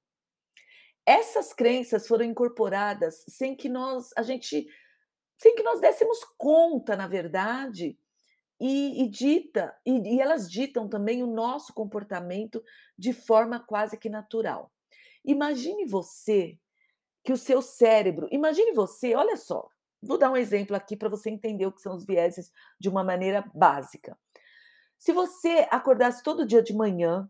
Essas 1.07 1.53
crenças 1.53 2.07
foram 2.07 2.25
incorporadas 2.25 3.25
sem 3.29 3.55
que 3.55 3.69
nós 3.69 4.11
a 4.17 4.23
gente 4.23 4.67
sem 5.41 5.55
que 5.55 5.63
nós 5.63 5.81
dessemos 5.81 6.19
conta, 6.37 6.97
na 6.97 7.07
verdade, 7.07 7.97
e, 8.61 9.05
e 9.05 9.09
dita 9.09 9.75
e, 9.87 10.17
e 10.17 10.21
elas 10.21 10.51
ditam 10.51 10.89
também 10.89 11.23
o 11.23 11.29
nosso 11.29 11.73
comportamento 11.73 12.63
de 12.99 13.13
forma 13.13 13.61
quase 13.61 13.97
que 13.97 14.09
natural. 14.09 14.73
Imagine 15.25 15.87
você 15.87 16.59
que 17.29 17.33
o 17.33 17.37
seu 17.37 17.61
cérebro, 17.61 18.27
imagine 18.33 18.73
você, 18.73 19.15
olha 19.15 19.37
só, 19.37 19.69
Vou 20.01 20.17
dar 20.17 20.31
um 20.31 20.37
exemplo 20.37 20.77
aqui 20.77 20.97
para 20.97 21.09
você 21.09 21.29
entender 21.29 21.67
o 21.67 21.73
que 21.73 21.81
são 21.81 21.95
os 21.95 22.05
vieses 22.05 22.53
de 22.79 22.89
uma 22.89 23.03
maneira 23.03 23.45
básica. 23.53 24.17
Se 24.97 25.13
você 25.13 25.67
acordasse 25.71 26.23
todo 26.23 26.47
dia 26.47 26.63
de 26.63 26.73
manhã, 26.73 27.29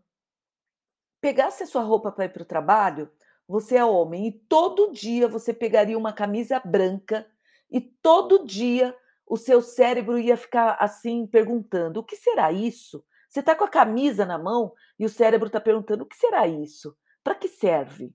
pegasse 1.19 1.63
a 1.63 1.65
sua 1.65 1.81
roupa 1.81 2.11
para 2.11 2.25
ir 2.25 2.29
para 2.29 2.43
o 2.43 2.45
trabalho, 2.45 3.11
você 3.47 3.77
é 3.77 3.85
homem, 3.85 4.27
e 4.27 4.31
todo 4.31 4.91
dia 4.91 5.27
você 5.27 5.53
pegaria 5.53 5.97
uma 5.97 6.13
camisa 6.13 6.59
branca, 6.59 7.27
e 7.71 7.81
todo 7.81 8.45
dia 8.45 8.95
o 9.25 9.35
seu 9.35 9.61
cérebro 9.61 10.19
ia 10.19 10.37
ficar 10.37 10.77
assim 10.79 11.25
perguntando: 11.25 11.99
o 11.99 12.03
que 12.03 12.15
será 12.15 12.51
isso? 12.51 13.03
Você 13.27 13.39
está 13.39 13.55
com 13.55 13.63
a 13.63 13.69
camisa 13.69 14.25
na 14.25 14.37
mão 14.37 14.73
e 14.97 15.05
o 15.05 15.09
cérebro 15.09 15.47
está 15.47 15.59
perguntando: 15.59 16.03
o 16.03 16.07
que 16.07 16.15
será 16.15 16.47
isso? 16.47 16.95
Para 17.23 17.35
que 17.35 17.47
serve? 17.47 18.13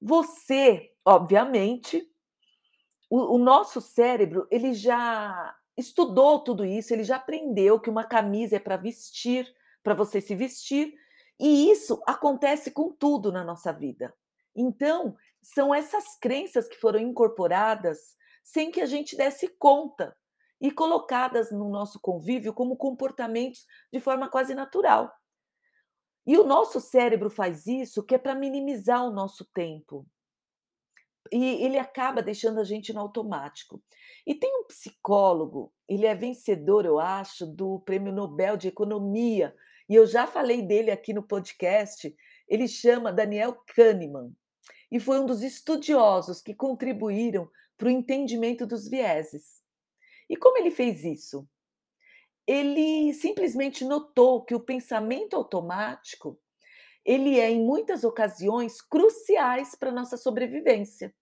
Você, 0.00 0.92
obviamente, 1.04 2.08
o, 3.10 3.36
o 3.36 3.38
nosso 3.38 3.80
cérebro, 3.80 4.46
ele 4.50 4.74
já 4.74 5.54
estudou 5.76 6.40
tudo 6.40 6.64
isso, 6.64 6.92
ele 6.92 7.04
já 7.04 7.16
aprendeu 7.16 7.80
que 7.80 7.90
uma 7.90 8.04
camisa 8.04 8.56
é 8.56 8.60
para 8.60 8.76
vestir, 8.76 9.46
para 9.82 9.94
você 9.94 10.20
se 10.20 10.34
vestir, 10.34 10.94
e 11.38 11.70
isso 11.70 12.02
acontece 12.06 12.70
com 12.70 12.90
tudo 12.90 13.30
na 13.30 13.44
nossa 13.44 13.72
vida. 13.72 14.12
Então, 14.54 15.16
são 15.40 15.74
essas 15.74 16.16
crenças 16.16 16.66
que 16.66 16.76
foram 16.76 16.98
incorporadas 16.98 18.16
sem 18.42 18.70
que 18.70 18.80
a 18.80 18.86
gente 18.86 19.16
desse 19.16 19.46
conta 19.46 20.16
e 20.60 20.70
colocadas 20.70 21.52
no 21.52 21.68
nosso 21.68 22.00
convívio 22.00 22.52
como 22.52 22.76
comportamentos 22.76 23.64
de 23.92 24.00
forma 24.00 24.28
quase 24.28 24.54
natural. 24.54 25.14
E 26.28 26.36
o 26.36 26.44
nosso 26.44 26.78
cérebro 26.78 27.30
faz 27.30 27.66
isso 27.66 28.04
que 28.04 28.14
é 28.14 28.18
para 28.18 28.34
minimizar 28.34 29.02
o 29.02 29.10
nosso 29.10 29.46
tempo, 29.46 30.06
e 31.32 31.64
ele 31.64 31.78
acaba 31.78 32.22
deixando 32.22 32.60
a 32.60 32.64
gente 32.64 32.92
no 32.92 33.00
automático. 33.00 33.82
E 34.26 34.34
tem 34.34 34.54
um 34.60 34.66
psicólogo, 34.66 35.72
ele 35.88 36.04
é 36.04 36.14
vencedor, 36.14 36.84
eu 36.84 36.98
acho, 36.98 37.46
do 37.46 37.80
Prêmio 37.80 38.12
Nobel 38.12 38.58
de 38.58 38.68
Economia, 38.68 39.56
e 39.88 39.94
eu 39.94 40.06
já 40.06 40.26
falei 40.26 40.60
dele 40.60 40.90
aqui 40.90 41.14
no 41.14 41.22
podcast. 41.22 42.14
Ele 42.46 42.68
chama 42.68 43.10
Daniel 43.10 43.56
Kahneman 43.74 44.30
e 44.90 45.00
foi 45.00 45.18
um 45.18 45.24
dos 45.24 45.42
estudiosos 45.42 46.42
que 46.42 46.54
contribuíram 46.54 47.50
para 47.78 47.88
o 47.88 47.90
entendimento 47.90 48.66
dos 48.66 48.86
vieses. 48.86 49.62
E 50.28 50.36
como 50.36 50.58
ele 50.58 50.70
fez 50.70 51.04
isso? 51.04 51.48
Ele 52.48 53.12
simplesmente 53.12 53.84
notou 53.84 54.42
que 54.42 54.54
o 54.54 54.60
pensamento 54.60 55.36
automático 55.36 56.40
ele 57.04 57.38
é, 57.38 57.50
em 57.50 57.64
muitas 57.64 58.04
ocasiões, 58.04 58.80
cruciais 58.80 59.74
para 59.74 59.92
nossa 59.92 60.16
sobrevivência. 60.16 61.14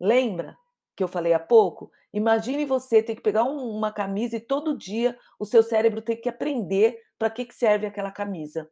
Lembra 0.00 0.56
que 0.96 1.02
eu 1.02 1.08
falei 1.08 1.32
há 1.32 1.38
pouco? 1.38 1.90
Imagine 2.12 2.64
você 2.64 3.02
ter 3.02 3.14
que 3.14 3.22
pegar 3.22 3.44
um, 3.44 3.76
uma 3.76 3.92
camisa 3.92 4.36
e 4.36 4.40
todo 4.40 4.76
dia 4.76 5.18
o 5.38 5.44
seu 5.44 5.62
cérebro 5.62 6.02
tem 6.02 6.20
que 6.20 6.28
aprender 6.28 7.00
para 7.18 7.30
que, 7.30 7.44
que 7.44 7.54
serve 7.54 7.86
aquela 7.86 8.10
camisa. 8.10 8.70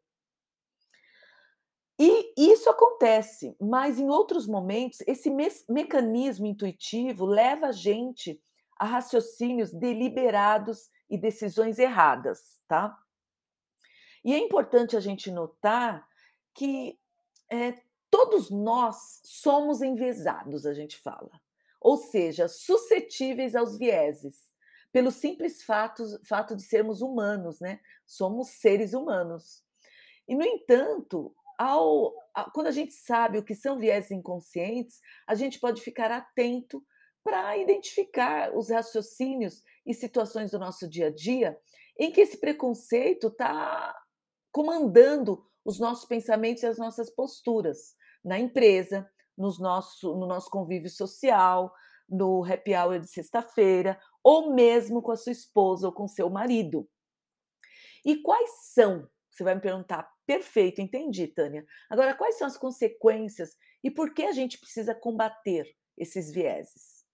E 1.99 2.33
isso 2.37 2.71
acontece, 2.71 3.57
mas 3.61 3.99
em 3.99 4.09
outros 4.09 4.47
momentos, 4.47 5.01
esse 5.07 5.31
me 5.31 5.49
mecanismo 5.69 6.47
intuitivo 6.47 7.25
leva 7.25 7.69
a 7.69 7.73
gente 7.73 8.41
a 8.79 8.85
raciocínios 8.85 9.73
deliberados 9.73 10.89
e 11.09 11.17
decisões 11.17 11.79
erradas, 11.79 12.61
tá? 12.67 12.99
E 14.25 14.35
é 14.35 14.39
importante 14.39 14.97
a 14.97 15.01
gente 15.01 15.31
notar 15.31 16.07
que 16.55 16.99
é, 17.51 17.81
todos 18.11 18.51
nós 18.51 19.21
somos 19.25 19.81
enviesados, 19.81 20.67
a 20.67 20.75
gente 20.75 20.99
fala. 20.99 21.31
Ou 21.81 21.97
seja, 21.97 22.49
suscetíveis 22.49 23.55
aos 23.55 23.79
vieses, 23.79 24.53
pelo 24.93 25.11
simples 25.11 25.63
fato, 25.63 26.05
fato 26.25 26.57
de 26.57 26.63
sermos 26.63 27.01
humanos, 27.01 27.61
né? 27.61 27.81
Somos 28.07 28.49
seres 28.49 28.93
humanos. 28.93 29.63
E, 30.27 30.35
no 30.35 30.43
entanto, 30.43 31.35
ao, 31.57 32.15
quando 32.53 32.67
a 32.67 32.73
gente 32.73 32.93
sabe 32.93 33.39
o 33.39 33.45
que 33.45 33.55
são 33.55 33.79
vieses 33.79 34.11
inconscientes, 34.11 35.01
a 35.27 35.35
gente 35.35 35.59
pode 35.59 35.81
ficar 35.83 36.11
atento 36.11 36.85
para 37.23 37.57
identificar 37.59 38.57
os 38.57 38.71
raciocínios 38.71 39.63
e 39.89 39.95
situações 39.95 40.51
do 40.51 40.59
nosso 40.59 40.87
dia 40.87 41.07
a 41.07 41.11
dia 41.11 41.59
em 41.99 42.13
que 42.13 42.21
esse 42.21 42.37
preconceito 42.37 43.29
está 43.29 43.99
comandando 44.53 45.43
os 45.65 45.81
nossos 45.81 46.05
pensamentos 46.05 46.63
e 46.63 46.67
as 46.67 46.77
nossas 46.77 47.09
posturas 47.11 47.97
na 48.23 48.39
empresa, 48.39 49.11
nos 49.37 49.59
nosso, 49.59 50.15
no 50.15 50.27
nosso 50.27 50.51
convívio 50.51 50.91
social, 50.91 51.73
no 52.09 52.45
happy 52.45 52.75
hour 52.75 53.01
de 53.01 53.09
sexta-feira, 53.09 53.99
ou 54.23 54.55
mesmo 54.55 55.01
com 55.01 55.11
a 55.11 55.17
sua 55.17 55.33
esposa 55.33 55.87
ou 55.87 55.93
com 55.93 56.07
seu 56.07 56.29
marido. 56.29 56.89
E 58.05 58.21
quais 58.23 58.51
são? 58.73 59.09
Você 59.31 59.43
vai 59.43 59.55
me 59.55 59.61
perguntar, 59.61 60.11
perfeito, 60.27 60.81
entendi, 60.81 61.27
Tânia. 61.29 61.65
Agora, 61.89 62.15
quais 62.15 62.37
são 62.37 62.47
as 62.47 62.57
consequências 62.57 63.57
e 63.83 63.91
por 63.91 64.13
que 64.13 64.25
a 64.25 64.33
gente 64.33 64.59
precisa 64.59 64.95
combater 64.95 65.67
esses 65.97 66.31
vieses? 66.31 67.05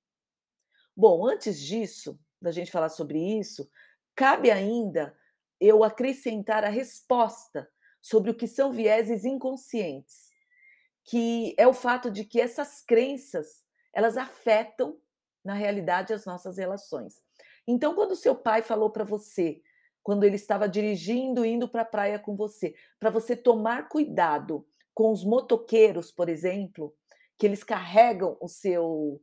Bom, 0.97 1.27
antes 1.27 1.61
disso, 1.61 2.19
da 2.45 2.53
gente 2.53 2.71
falar 2.71 2.89
sobre 2.89 3.19
isso, 3.19 3.69
cabe 4.15 4.51
ainda 4.51 5.17
eu 5.61 5.83
acrescentar 5.83 6.65
a 6.65 6.69
resposta 6.69 7.69
sobre 8.01 8.31
o 8.31 8.35
que 8.35 8.47
são 8.47 8.73
vieses 8.73 9.25
inconscientes, 9.25 10.29
que 11.05 11.55
é 11.59 11.67
o 11.67 11.73
fato 11.73 12.11
de 12.11 12.25
que 12.25 12.41
essas 12.41 12.83
crenças, 12.83 13.65
elas 13.93 14.17
afetam 14.17 14.99
na 15.45 15.55
realidade 15.55 16.13
as 16.13 16.25
nossas 16.25 16.59
relações. 16.59 17.23
Então, 17.67 17.95
quando 17.95 18.15
seu 18.17 18.35
pai 18.35 18.63
falou 18.63 18.91
para 18.91 19.05
você, 19.05 19.63
quando 20.03 20.25
ele 20.25 20.37
estava 20.37 20.69
dirigindo, 20.69 21.45
indo 21.45 21.67
para 21.67 21.83
a 21.83 21.87
praia 21.87 22.19
com 22.19 22.37
você, 22.37 22.75
para 23.01 23.11
você 23.11 23.35
tomar 23.35 23.89
cuidado 23.89 24.67
com 24.93 25.11
os 25.11 25.25
motoqueiros, 25.25 26.13
por 26.13 26.29
exemplo, 26.29 26.95
que 27.39 27.47
eles 27.47 27.65
carregam 27.65 28.37
o 28.41 28.49
seu 28.49 29.21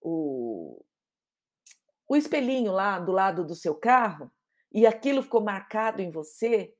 o, 0.00 0.84
o 2.08 2.16
espelhinho 2.16 2.72
lá 2.72 2.98
do 2.98 3.12
lado 3.12 3.44
do 3.44 3.54
seu 3.54 3.74
carro 3.74 4.30
e 4.72 4.86
aquilo 4.86 5.22
ficou 5.22 5.42
marcado 5.42 6.00
em 6.00 6.10
você, 6.10 6.74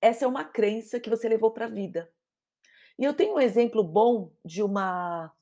essa 0.00 0.24
é 0.24 0.28
uma 0.28 0.44
crença 0.44 1.00
que 1.00 1.10
você 1.10 1.28
levou 1.28 1.50
para 1.50 1.66
a 1.66 1.68
vida. 1.68 2.10
E 2.98 3.04
eu 3.04 3.14
tenho 3.14 3.34
um 3.34 3.40
exemplo 3.40 3.82
bom 3.82 4.32
de 4.44 4.62
uma 4.62 5.32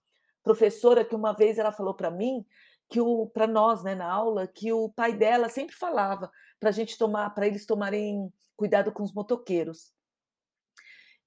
professora 0.42 1.04
que 1.04 1.14
uma 1.14 1.32
vez 1.32 1.58
ela 1.58 1.72
falou 1.72 1.94
para 1.94 2.10
mim 2.10 2.44
que 2.88 3.00
o 3.00 3.26
para 3.26 3.46
nós, 3.46 3.82
né, 3.82 3.94
na 3.94 4.10
aula, 4.10 4.46
que 4.46 4.72
o 4.72 4.90
pai 4.90 5.14
dela 5.14 5.48
sempre 5.48 5.74
falava 5.74 6.30
para 6.60 6.68
a 6.68 6.72
gente 6.72 6.98
tomar, 6.98 7.30
para 7.30 7.46
eles 7.46 7.64
tomarem 7.64 8.32
cuidado 8.56 8.92
com 8.92 9.02
os 9.02 9.14
motoqueiros. 9.14 9.92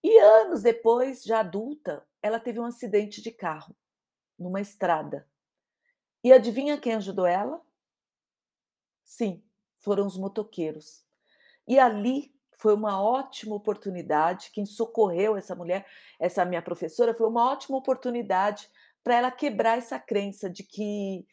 E 0.04 0.20
anos 0.20 0.62
depois, 0.62 1.24
já 1.24 1.40
adulta, 1.40 2.06
ela 2.22 2.40
teve 2.40 2.60
um 2.60 2.66
acidente 2.66 3.22
de 3.22 3.32
carro 3.32 3.76
numa 4.38 4.62
estrada. 4.62 5.28
E 6.24 6.32
adivinha 6.32 6.78
quem 6.78 6.94
ajudou 6.94 7.26
ela? 7.26 7.60
Sim, 9.06 9.44
foram 9.80 10.06
os 10.06 10.18
motoqueiros. 10.18 11.06
E 11.68 11.80
ali 11.80 12.34
foi 12.58 12.74
uma 12.74 13.02
ótima 13.02 13.56
oportunidade. 13.56 14.50
Quem 14.52 14.66
socorreu 14.66 15.38
essa 15.38 15.56
mulher, 15.56 15.86
essa 16.20 16.44
minha 16.44 16.62
professora, 16.62 17.14
foi 17.14 17.28
uma 17.28 17.50
ótima 17.52 17.78
oportunidade 17.78 18.68
para 19.04 19.16
ela 19.16 19.32
quebrar 19.32 19.78
essa 19.78 20.00
crença 20.00 20.50
de 20.50 20.64
que 20.64 21.26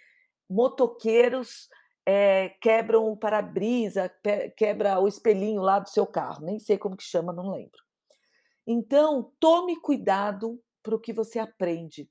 motoqueiros 0.49 1.69
é, 2.05 2.51
quebram 2.61 3.11
o 3.11 3.17
para-brisa, 3.17 4.13
quebra 4.57 5.01
o 5.01 5.09
espelhinho 5.09 5.63
lá 5.63 5.79
do 5.79 5.89
seu 5.89 6.07
carro, 6.07 6.45
nem 6.45 6.59
sei 6.59 6.77
como 6.77 6.97
que 6.97 7.05
chama, 7.05 7.33
não 7.33 7.51
lembro. 7.51 7.83
Então, 8.67 9.33
tome 9.41 9.81
cuidado 9.81 10.63
para 10.83 10.95
o 10.95 11.01
que 11.01 11.13
você 11.13 11.39
aprende. 11.39 12.11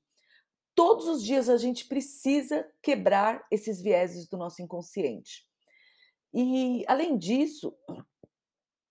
Todos 0.74 1.06
os 1.06 1.22
dias 1.22 1.48
a 1.48 1.56
gente 1.56 1.86
precisa 1.86 2.66
quebrar 2.82 3.46
esses 3.50 3.80
vieses 3.80 4.26
do 4.28 4.36
nosso 4.36 4.62
inconsciente. 4.62 5.46
E, 6.32 6.84
além 6.88 7.18
disso, 7.18 7.76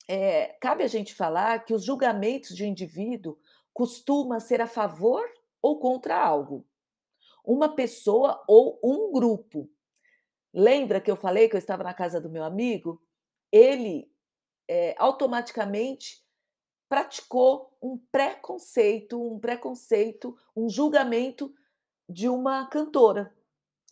é, 0.08 0.48
cabe 0.62 0.84
a 0.84 0.88
gente 0.88 1.16
falar 1.16 1.66
que 1.66 1.74
os 1.74 1.84
julgamentos 1.84 2.56
de 2.56 2.66
indivíduo 2.66 3.40
costuma 3.74 4.40
ser 4.40 4.62
a 4.62 4.68
favor 4.68 5.24
ou 5.62 5.80
contra 5.80 6.18
algo, 6.18 6.68
uma 7.46 7.76
pessoa 7.76 8.44
ou 8.48 8.80
um 8.84 9.12
grupo. 9.12 9.70
Lembra 10.54 11.00
que 11.00 11.10
eu 11.10 11.16
falei 11.16 11.48
que 11.48 11.56
eu 11.56 11.60
estava 11.60 11.84
na 11.84 11.94
casa 11.94 12.20
do 12.20 12.30
meu 12.30 12.44
amigo? 12.44 13.02
Ele 13.52 14.12
é, 14.68 14.96
automaticamente 14.98 16.24
praticou 16.90 17.78
um 17.82 17.98
preconceito, 18.12 19.22
um 19.22 19.40
preconceito, 19.40 20.38
um 20.54 20.70
julgamento 20.70 21.54
de 22.08 22.28
uma 22.28 22.68
cantora. 22.68 23.34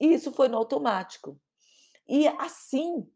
E 0.02 0.14
isso 0.14 0.34
foi 0.34 0.50
no 0.50 0.58
automático. 0.58 1.40
E 2.08 2.28
assim, 2.28 3.10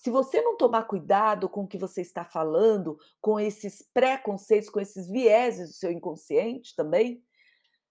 se 0.00 0.08
você 0.08 0.40
não 0.40 0.56
tomar 0.56 0.84
cuidado 0.84 1.46
com 1.46 1.64
o 1.64 1.68
que 1.68 1.76
você 1.76 2.00
está 2.00 2.24
falando, 2.24 2.98
com 3.20 3.38
esses 3.38 3.82
preconceitos, 3.92 4.70
com 4.70 4.80
esses 4.80 5.06
vieses 5.10 5.68
do 5.68 5.74
seu 5.74 5.92
inconsciente 5.92 6.74
também, 6.74 7.22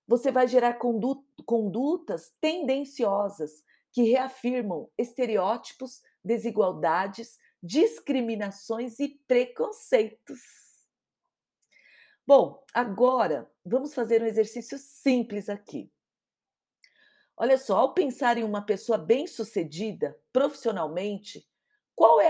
você 0.08 0.32
vai 0.32 0.48
gerar 0.48 0.80
condutas 0.80 2.36
tendenciosas 2.42 3.64
que 3.92 4.02
reafirmam 4.02 4.90
estereótipos, 4.98 6.02
desigualdades, 6.26 7.38
discriminações 7.62 9.00
e 9.00 9.10
preconceitos. 9.28 10.40
Bom, 12.26 12.64
agora 12.74 13.48
vamos 13.64 13.94
fazer 13.94 14.24
um 14.24 14.26
exercício 14.26 14.80
simples 14.80 15.48
aqui. 15.48 15.92
Olha 17.38 17.58
só, 17.60 17.78
ao 17.78 17.94
pensar 17.94 18.40
em 18.40 18.44
uma 18.44 18.66
pessoa 18.66 18.98
bem-sucedida 18.98 20.20
profissionalmente, 20.34 21.48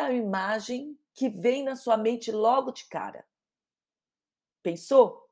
a 0.09 0.13
imagem 0.13 0.97
que 1.13 1.29
vem 1.29 1.63
na 1.63 1.75
sua 1.75 1.97
mente 1.97 2.31
logo 2.31 2.71
de 2.71 2.85
cara? 2.85 3.25
Pensou? 4.61 5.29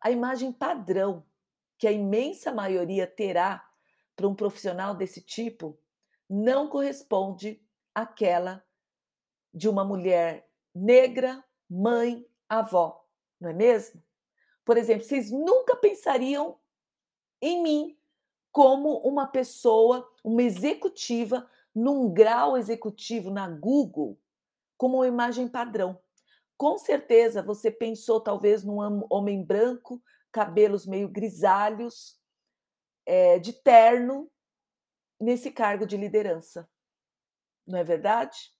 A 0.00 0.10
imagem 0.10 0.52
padrão 0.52 1.24
que 1.78 1.86
a 1.86 1.92
imensa 1.92 2.52
maioria 2.52 3.06
terá 3.06 3.68
para 4.14 4.28
um 4.28 4.34
profissional 4.34 4.94
desse 4.94 5.20
tipo 5.20 5.78
não 6.28 6.68
corresponde 6.68 7.60
àquela 7.94 8.64
de 9.52 9.68
uma 9.68 9.84
mulher 9.84 10.48
negra, 10.74 11.44
mãe, 11.68 12.26
avó, 12.48 13.06
não 13.40 13.50
é 13.50 13.52
mesmo? 13.52 14.02
Por 14.64 14.76
exemplo, 14.76 15.04
vocês 15.04 15.30
nunca 15.30 15.76
pensariam 15.76 16.58
em 17.40 17.62
mim 17.62 17.98
como 18.52 18.98
uma 18.98 19.26
pessoa, 19.26 20.08
uma 20.22 20.42
executiva, 20.42 21.50
num 21.74 22.12
grau 22.12 22.56
executivo 22.56 23.30
na 23.30 23.48
Google, 23.48 24.18
como 24.76 24.98
uma 24.98 25.06
imagem 25.06 25.48
padrão. 25.48 25.98
Com 26.56 26.78
certeza 26.78 27.42
você 27.42 27.70
pensou 27.70 28.20
talvez 28.20 28.62
num 28.62 28.78
homem 29.10 29.44
branco, 29.44 30.02
cabelos 30.30 30.86
meio 30.86 31.08
grisalhos, 31.08 32.20
é, 33.06 33.38
de 33.38 33.52
terno 33.52 34.30
nesse 35.20 35.50
cargo 35.50 35.86
de 35.86 35.96
liderança. 35.96 36.68
Não 37.66 37.78
é 37.78 37.84
verdade? 37.84 38.52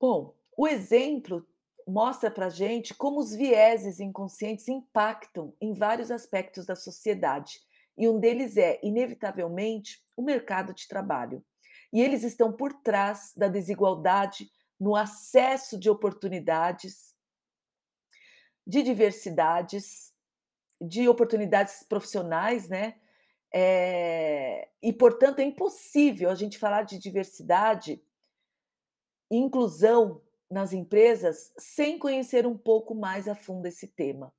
Bom, 0.00 0.34
o 0.56 0.66
exemplo 0.66 1.46
mostra 1.86 2.30
para 2.30 2.48
gente 2.48 2.94
como 2.94 3.20
os 3.20 3.34
vieses 3.34 4.00
inconscientes 4.00 4.68
impactam 4.68 5.54
em 5.60 5.72
vários 5.72 6.10
aspectos 6.10 6.66
da 6.66 6.74
sociedade. 6.74 7.60
E 7.96 8.08
um 8.08 8.18
deles 8.18 8.56
é, 8.56 8.80
inevitavelmente, 8.82 10.02
o 10.16 10.22
mercado 10.22 10.74
de 10.74 10.88
trabalho. 10.88 11.44
E 11.92 12.00
eles 12.00 12.24
estão 12.24 12.52
por 12.52 12.72
trás 12.72 13.32
da 13.36 13.48
desigualdade 13.48 14.50
no 14.80 14.96
acesso 14.96 15.78
de 15.78 15.88
oportunidades, 15.88 17.14
de 18.66 18.82
diversidades, 18.82 20.12
de 20.80 21.08
oportunidades 21.08 21.84
profissionais, 21.84 22.68
né? 22.68 22.96
É, 23.52 24.68
e, 24.82 24.92
portanto, 24.92 25.38
é 25.38 25.44
impossível 25.44 26.28
a 26.28 26.34
gente 26.34 26.58
falar 26.58 26.82
de 26.82 26.98
diversidade 26.98 28.02
e 29.30 29.36
inclusão 29.36 30.20
nas 30.50 30.72
empresas 30.72 31.52
sem 31.56 31.98
conhecer 31.98 32.46
um 32.46 32.58
pouco 32.58 32.94
mais 32.94 33.28
a 33.28 33.34
fundo 33.34 33.66
esse 33.66 33.86
tema. 33.86 34.34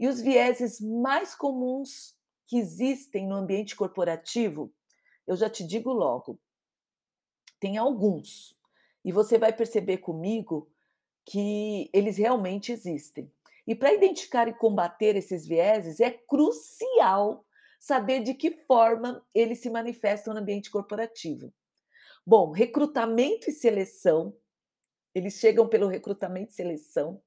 E 0.00 0.08
os 0.08 0.20
vieses 0.20 0.80
mais 0.80 1.34
comuns 1.34 2.15
que 2.46 2.58
existem 2.58 3.26
no 3.26 3.34
ambiente 3.34 3.74
corporativo, 3.74 4.72
eu 5.26 5.36
já 5.36 5.50
te 5.50 5.66
digo 5.66 5.92
logo, 5.92 6.38
tem 7.58 7.76
alguns. 7.76 8.56
E 9.04 9.12
você 9.12 9.38
vai 9.38 9.52
perceber 9.52 9.98
comigo 9.98 10.70
que 11.24 11.90
eles 11.92 12.16
realmente 12.16 12.72
existem. 12.72 13.30
E 13.66 13.74
para 13.74 13.92
identificar 13.92 14.46
e 14.46 14.54
combater 14.54 15.16
esses 15.16 15.46
vieses, 15.46 15.98
é 15.98 16.10
crucial 16.10 17.44
saber 17.80 18.22
de 18.22 18.34
que 18.34 18.50
forma 18.50 19.24
eles 19.34 19.58
se 19.58 19.70
manifestam 19.70 20.34
no 20.34 20.40
ambiente 20.40 20.70
corporativo. 20.70 21.52
Bom, 22.24 22.50
recrutamento 22.50 23.50
e 23.50 23.52
seleção, 23.52 24.36
eles 25.14 25.34
chegam 25.34 25.68
pelo 25.68 25.88
recrutamento 25.88 26.52
e 26.52 26.54
seleção, 26.54 27.22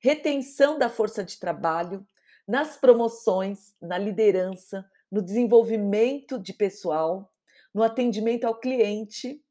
retenção 0.00 0.78
da 0.78 0.88
força 0.88 1.24
de 1.24 1.38
trabalho, 1.38 2.06
nas 2.48 2.78
promoções, 2.78 3.76
na 3.80 3.98
liderança, 3.98 4.90
no 5.12 5.20
desenvolvimento 5.20 6.38
de 6.38 6.54
pessoal, 6.54 7.30
no 7.74 7.82
atendimento 7.82 8.46
ao 8.46 8.58
cliente 8.58 9.44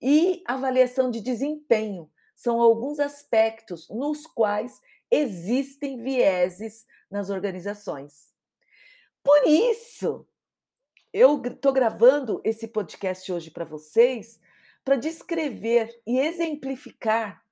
e 0.00 0.44
avaliação 0.46 1.10
de 1.10 1.20
desempenho. 1.20 2.08
São 2.36 2.60
alguns 2.60 3.00
aspectos 3.00 3.88
nos 3.88 4.26
quais 4.26 4.80
existem 5.10 6.00
vieses 6.02 6.86
nas 7.10 7.30
organizações. 7.30 8.32
Por 9.24 9.46
isso, 9.46 10.26
eu 11.12 11.42
estou 11.42 11.72
gravando 11.72 12.40
esse 12.44 12.68
podcast 12.68 13.32
hoje 13.32 13.50
para 13.50 13.64
vocês 13.64 14.38
para 14.84 14.96
descrever 14.96 15.90
e 16.06 16.20
exemplificar 16.20 17.44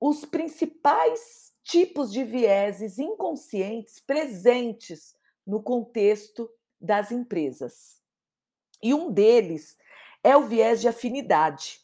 os 0.00 0.24
principais 0.24 1.52
tipos 1.64 2.12
de 2.12 2.24
vieses 2.24 2.98
inconscientes 2.98 4.00
presentes 4.00 5.14
no 5.46 5.62
contexto 5.62 6.48
das 6.80 7.10
empresas. 7.10 8.00
E 8.82 8.94
um 8.94 9.10
deles 9.10 9.76
é 10.22 10.36
o 10.36 10.46
viés 10.46 10.80
de 10.80 10.88
afinidade. 10.88 11.80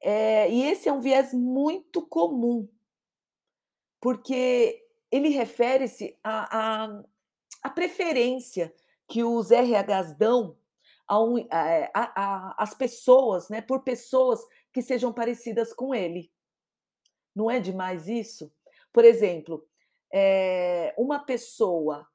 Eh, 0.00 0.50
e 0.50 0.62
esse 0.64 0.88
é 0.88 0.92
um 0.92 1.00
viés 1.00 1.34
muito 1.34 2.06
comum. 2.06 2.68
Porque 4.00 4.86
ele 5.10 5.28
refere-se 5.30 6.16
à 6.22 7.70
preferência 7.74 8.72
que 9.08 9.24
os 9.24 9.50
RHs 9.50 10.16
dão 10.16 10.56
a 11.08 12.62
às 12.62 12.74
pessoas, 12.74 13.48
né, 13.48 13.62
por 13.62 13.82
pessoas 13.82 14.40
que 14.72 14.82
sejam 14.82 15.12
parecidas 15.12 15.72
com 15.72 15.94
ele. 15.94 16.30
Não 17.34 17.50
é 17.50 17.60
demais 17.60 18.08
isso? 18.08 18.52
Por 18.92 19.04
exemplo, 19.04 19.66
eh, 20.12 20.94
uma 20.98 21.20
pessoa 21.20 22.06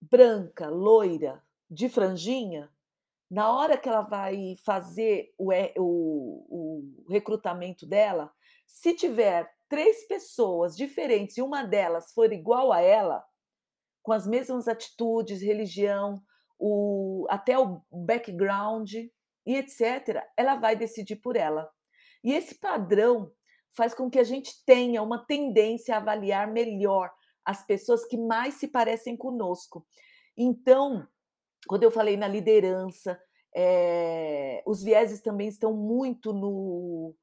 branca, 0.00 0.68
loira, 0.68 1.42
de 1.70 1.88
franjinha, 1.88 2.70
na 3.30 3.52
hora 3.56 3.76
que 3.78 3.88
ela 3.88 4.02
vai 4.02 4.56
fazer 4.64 5.34
o 5.38 5.52
o 5.78 6.46
o 7.08 7.12
recrutamento 7.12 7.86
dela, 7.86 8.32
se 8.66 8.94
tiver 8.94 9.50
3 9.68 10.06
pessoas 10.08 10.76
diferentes 10.76 11.36
e 11.38 11.42
uma 11.42 11.64
delas 11.64 12.12
for 12.12 12.32
igual 12.32 12.72
a 12.72 12.80
ela, 12.80 13.24
com 14.02 14.12
as 14.12 14.26
mesmas 14.26 14.68
atitudes, 14.68 15.42
religião, 15.42 16.22
o 16.58 17.26
até 17.30 17.58
o 17.58 17.82
background 17.92 18.92
e 18.94 19.10
etcétera, 19.56 20.26
ela 20.36 20.56
vai 20.56 20.76
decidir 20.76 21.16
por 21.16 21.36
ela. 21.36 21.70
E 22.24 22.32
esse 22.32 22.56
padrão 22.56 23.32
faz 23.76 23.94
com 23.94 24.10
que 24.10 24.18
a 24.18 24.24
gente 24.24 24.64
tenha 24.64 25.02
uma 25.02 25.24
tendência 25.26 25.94
a 25.94 25.98
avaliar 25.98 26.50
melhor 26.50 27.12
as 27.44 27.64
pessoas 27.64 28.04
que 28.06 28.16
mais 28.16 28.54
se 28.54 28.68
parecem 28.68 29.16
conosco. 29.16 29.86
Então, 30.36 31.06
quando 31.68 31.82
eu 31.82 31.90
falei 31.90 32.16
na 32.16 32.26
liderança, 32.26 33.20
eh, 33.54 34.62
os 34.66 34.82
vieses 34.82 35.20
também 35.20 35.48
estão 35.48 35.72
muito 35.72 36.32
no 36.32 37.14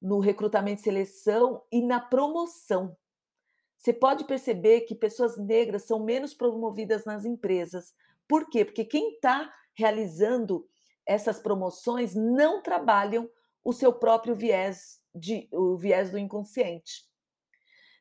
no 0.00 0.20
recrutamento 0.20 0.80
e 0.80 0.84
seleção 0.84 1.62
e 1.72 1.82
na 1.82 2.00
promoção. 2.00 2.96
Você 3.76 3.92
pode 3.92 4.24
perceber 4.24 4.82
que 4.82 4.94
pessoas 4.94 5.36
negras 5.36 5.84
são 5.84 6.04
menos 6.04 6.34
promovidas 6.34 7.04
nas 7.04 7.24
empresas. 7.24 7.94
Por 8.28 8.48
quê? 8.48 8.64
Porque 8.64 8.84
quem 8.84 9.14
está 9.14 9.52
realizando 9.74 10.68
essas 11.06 11.40
promoções 11.40 12.14
não 12.14 12.62
trabalham 12.62 13.28
o 13.64 13.72
seu 13.72 13.92
próprio 13.92 14.34
viés 14.34 15.00
de 15.18 15.48
o 15.52 15.76
viés 15.76 16.10
do 16.10 16.18
inconsciente. 16.18 17.08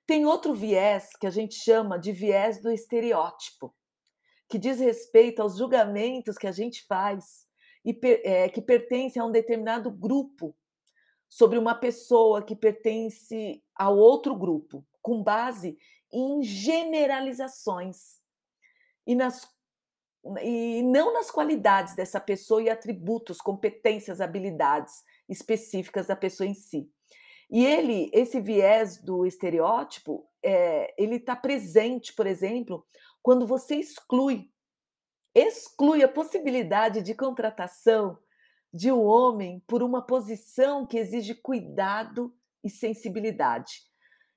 Tem 0.06 0.26
outro 0.26 0.54
viés 0.54 1.10
que 1.20 1.28
a 1.28 1.30
gente 1.30 1.56
chama 1.56 2.00
de 2.00 2.12
viés 2.12 2.62
do 2.62 2.72
estereótipo, 2.72 3.76
que 4.48 4.58
diz 4.58 4.80
respeito 4.80 5.42
aos 5.42 5.58
julgamentos 5.58 6.38
que 6.38 6.48
a 6.48 6.52
gente 6.52 6.86
faz 6.86 7.46
e 7.84 7.94
per 7.94 8.22
eh, 8.24 8.50
que 8.50 8.62
pertencem 8.62 9.22
a 9.22 9.26
um 9.26 9.32
determinado 9.32 9.92
grupo 9.92 10.56
sobre 11.30 11.58
uma 11.58 11.76
pessoa 11.76 12.42
que 12.42 12.56
pertence 12.56 13.62
a 13.76 13.90
outro 13.90 14.36
grupo, 14.36 14.86
com 15.02 15.22
base 15.22 15.78
em 16.12 16.42
generalizações 16.42 18.22
e 19.06 19.14
nas 19.14 19.46
e 20.42 20.82
não 20.84 21.14
nas 21.14 21.32
qualidades 21.32 21.96
dessa 21.96 22.20
pessoa 22.20 22.62
e 22.62 22.70
atributos, 22.70 23.40
competências, 23.40 24.20
habilidades 24.20 25.04
específicas 25.30 26.08
da 26.08 26.16
pessoa 26.16 26.48
em 26.48 26.54
si. 26.54 26.92
E 27.50 27.66
ele 27.66 28.10
esse 28.14 28.40
viés 28.42 29.02
do 29.02 29.26
estereótipo, 29.26 30.28
eh, 30.44 30.94
ele 30.98 31.16
está 31.16 31.36
presente, 31.36 32.14
por 32.14 32.28
exemplo, 32.28 32.86
quando 33.22 33.48
você 33.48 33.76
exclui 33.76 34.50
exclui 35.38 36.04
a 36.04 36.10
possibilidade 36.10 37.04
de 37.04 37.14
contratação 37.14 38.18
de 38.74 38.92
um 38.92 39.04
homem 39.04 39.64
por 39.68 39.84
uma 39.84 40.02
posição 40.02 40.84
que 40.84 40.98
exige 40.98 41.36
cuidado 41.36 42.34
e 42.64 42.70
sensibilidade. 42.72 43.84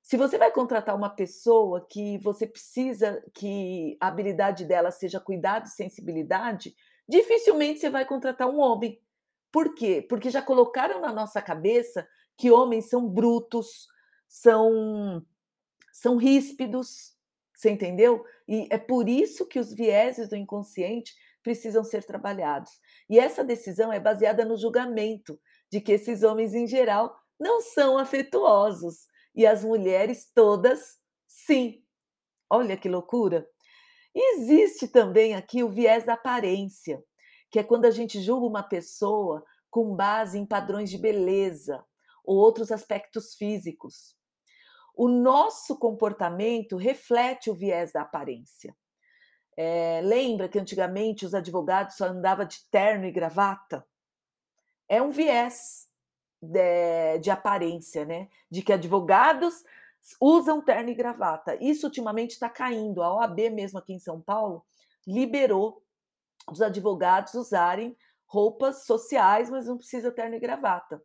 Se 0.02 0.18
você 0.18 0.36
vai 0.36 0.52
contratar 0.52 0.94
uma 0.94 1.08
pessoa 1.08 1.86
que 1.88 2.18
você 2.18 2.46
precisa 2.46 3.22
que 3.34 3.96
a 3.98 4.08
habilidade 4.08 4.66
dela 4.66 4.90
seja 4.90 5.18
cuidado 5.18 5.66
e 5.66 5.70
sensibilidade, 5.70 6.74
dificilmente 7.08 7.80
você 7.80 7.88
vai 7.88 8.04
contratar 8.04 8.48
um 8.48 8.60
homem. 8.60 9.00
Por 9.50 9.74
quê? 9.74 10.04
Porque 10.06 10.28
já 10.28 10.42
colocaram 10.42 11.00
na 11.00 11.12
nossa 11.12 11.40
cabeça 11.40 12.06
que 12.40 12.50
homens 12.50 12.88
são 12.88 13.06
brutos, 13.06 13.86
são 14.26 15.22
são 15.92 16.16
ríspidos, 16.16 17.14
você 17.54 17.70
entendeu? 17.70 18.24
E 18.48 18.66
é 18.70 18.78
por 18.78 19.06
isso 19.10 19.46
que 19.46 19.58
os 19.58 19.74
vieses 19.74 20.26
do 20.30 20.36
inconsciente 20.36 21.14
precisam 21.42 21.84
ser 21.84 22.02
trabalhados. 22.02 22.70
E 23.10 23.18
essa 23.18 23.44
decisão 23.44 23.92
é 23.92 24.00
baseada 24.00 24.42
no 24.46 24.56
julgamento 24.56 25.38
de 25.70 25.82
que 25.82 25.92
esses 25.92 26.22
homens, 26.22 26.54
em 26.54 26.66
geral, 26.66 27.14
não 27.38 27.60
são 27.60 27.98
afetuosos 27.98 29.06
e 29.34 29.46
as 29.46 29.62
mulheres 29.62 30.30
todas, 30.34 30.98
sim. 31.28 31.84
Olha 32.48 32.78
que 32.78 32.88
loucura! 32.88 33.46
existe 34.12 34.88
também 34.88 35.34
aqui 35.34 35.62
o 35.62 35.68
viés 35.68 36.04
da 36.04 36.14
aparência, 36.14 37.04
que 37.50 37.58
é 37.58 37.62
quando 37.62 37.84
a 37.84 37.90
gente 37.90 38.20
julga 38.20 38.46
uma 38.46 38.62
pessoa 38.62 39.44
com 39.70 39.94
base 39.94 40.38
em 40.38 40.46
padrões 40.46 40.90
de 40.90 40.98
beleza 40.98 41.84
ou 42.30 42.36
outros 42.36 42.70
aspectos 42.70 43.34
físicos. 43.34 44.16
O 44.94 45.08
nosso 45.08 45.76
comportamento 45.76 46.76
reflete 46.76 47.50
o 47.50 47.54
viés 47.54 47.90
da 47.90 48.02
aparência. 48.02 48.76
Eh, 49.56 50.00
lembra 50.04 50.48
que 50.48 50.56
antigamente 50.56 51.26
os 51.26 51.34
advogados 51.34 51.96
só 51.96 52.04
andava 52.04 52.46
de 52.46 52.64
terno 52.70 53.04
e 53.04 53.10
gravata? 53.10 53.84
É 54.88 55.02
um 55.02 55.10
viés 55.10 55.88
de 56.40 57.18
de 57.18 57.30
aparência, 57.32 58.04
né, 58.04 58.28
de 58.48 58.62
que 58.62 58.72
advogados 58.72 59.64
usam 60.20 60.62
terno 60.62 60.90
e 60.90 60.94
gravata. 60.94 61.56
Isso 61.60 61.86
ultimamente 61.86 62.30
está 62.30 62.48
caindo, 62.48 63.02
a 63.02 63.12
OAB 63.12 63.50
mesmo 63.50 63.80
aqui 63.80 63.92
em 63.92 63.98
São 63.98 64.20
Paulo 64.20 64.64
liberou 65.04 65.82
os 66.48 66.62
advogados 66.62 67.34
usarem 67.34 67.96
roupas 68.24 68.84
sociais, 68.84 69.50
mas 69.50 69.66
não 69.66 69.76
precisa 69.76 70.12
terno 70.12 70.36
e 70.36 70.40
gravata. 70.40 71.02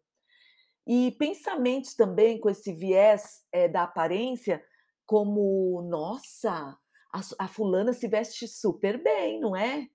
E 0.88 1.12
pensamentos 1.14 1.96
também 1.96 2.40
com 2.40 2.50
esse 2.50 2.72
viés, 2.74 3.44
eh, 3.52 3.68
da 3.68 3.84
aparência, 3.84 4.64
como: 5.06 5.82
"Nossa, 5.90 6.78
a 7.14 7.22
a 7.40 7.48
fulana 7.48 7.94
se 7.94 8.08
veste 8.08 8.48
super 8.48 9.02
bem, 9.02 9.40
não 9.40 9.56
é? 9.56 9.88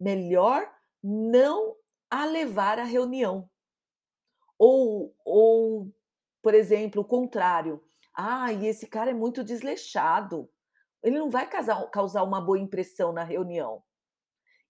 Melhor 0.00 0.70
não 1.02 1.76
a 2.10 2.24
levar 2.26 2.78
à 2.78 2.84
reunião". 2.84 3.48
Ou 4.58 5.14
ou, 5.24 5.92
por 6.42 6.54
exemplo, 6.54 7.02
o 7.02 7.04
contrário: 7.04 7.82
"Ai, 8.16 8.66
esse 8.66 8.86
cara 8.88 9.10
é 9.10 9.14
muito 9.14 9.44
desleixado, 9.44 10.48
ele 11.02 11.18
não 11.18 11.30
vai 11.30 11.48
casar 11.48 11.88
causar 11.90 12.24
uma 12.24 12.40
boa 12.40 12.58
impressão 12.58 13.12
na 13.12 13.24
reunião". 13.24 13.82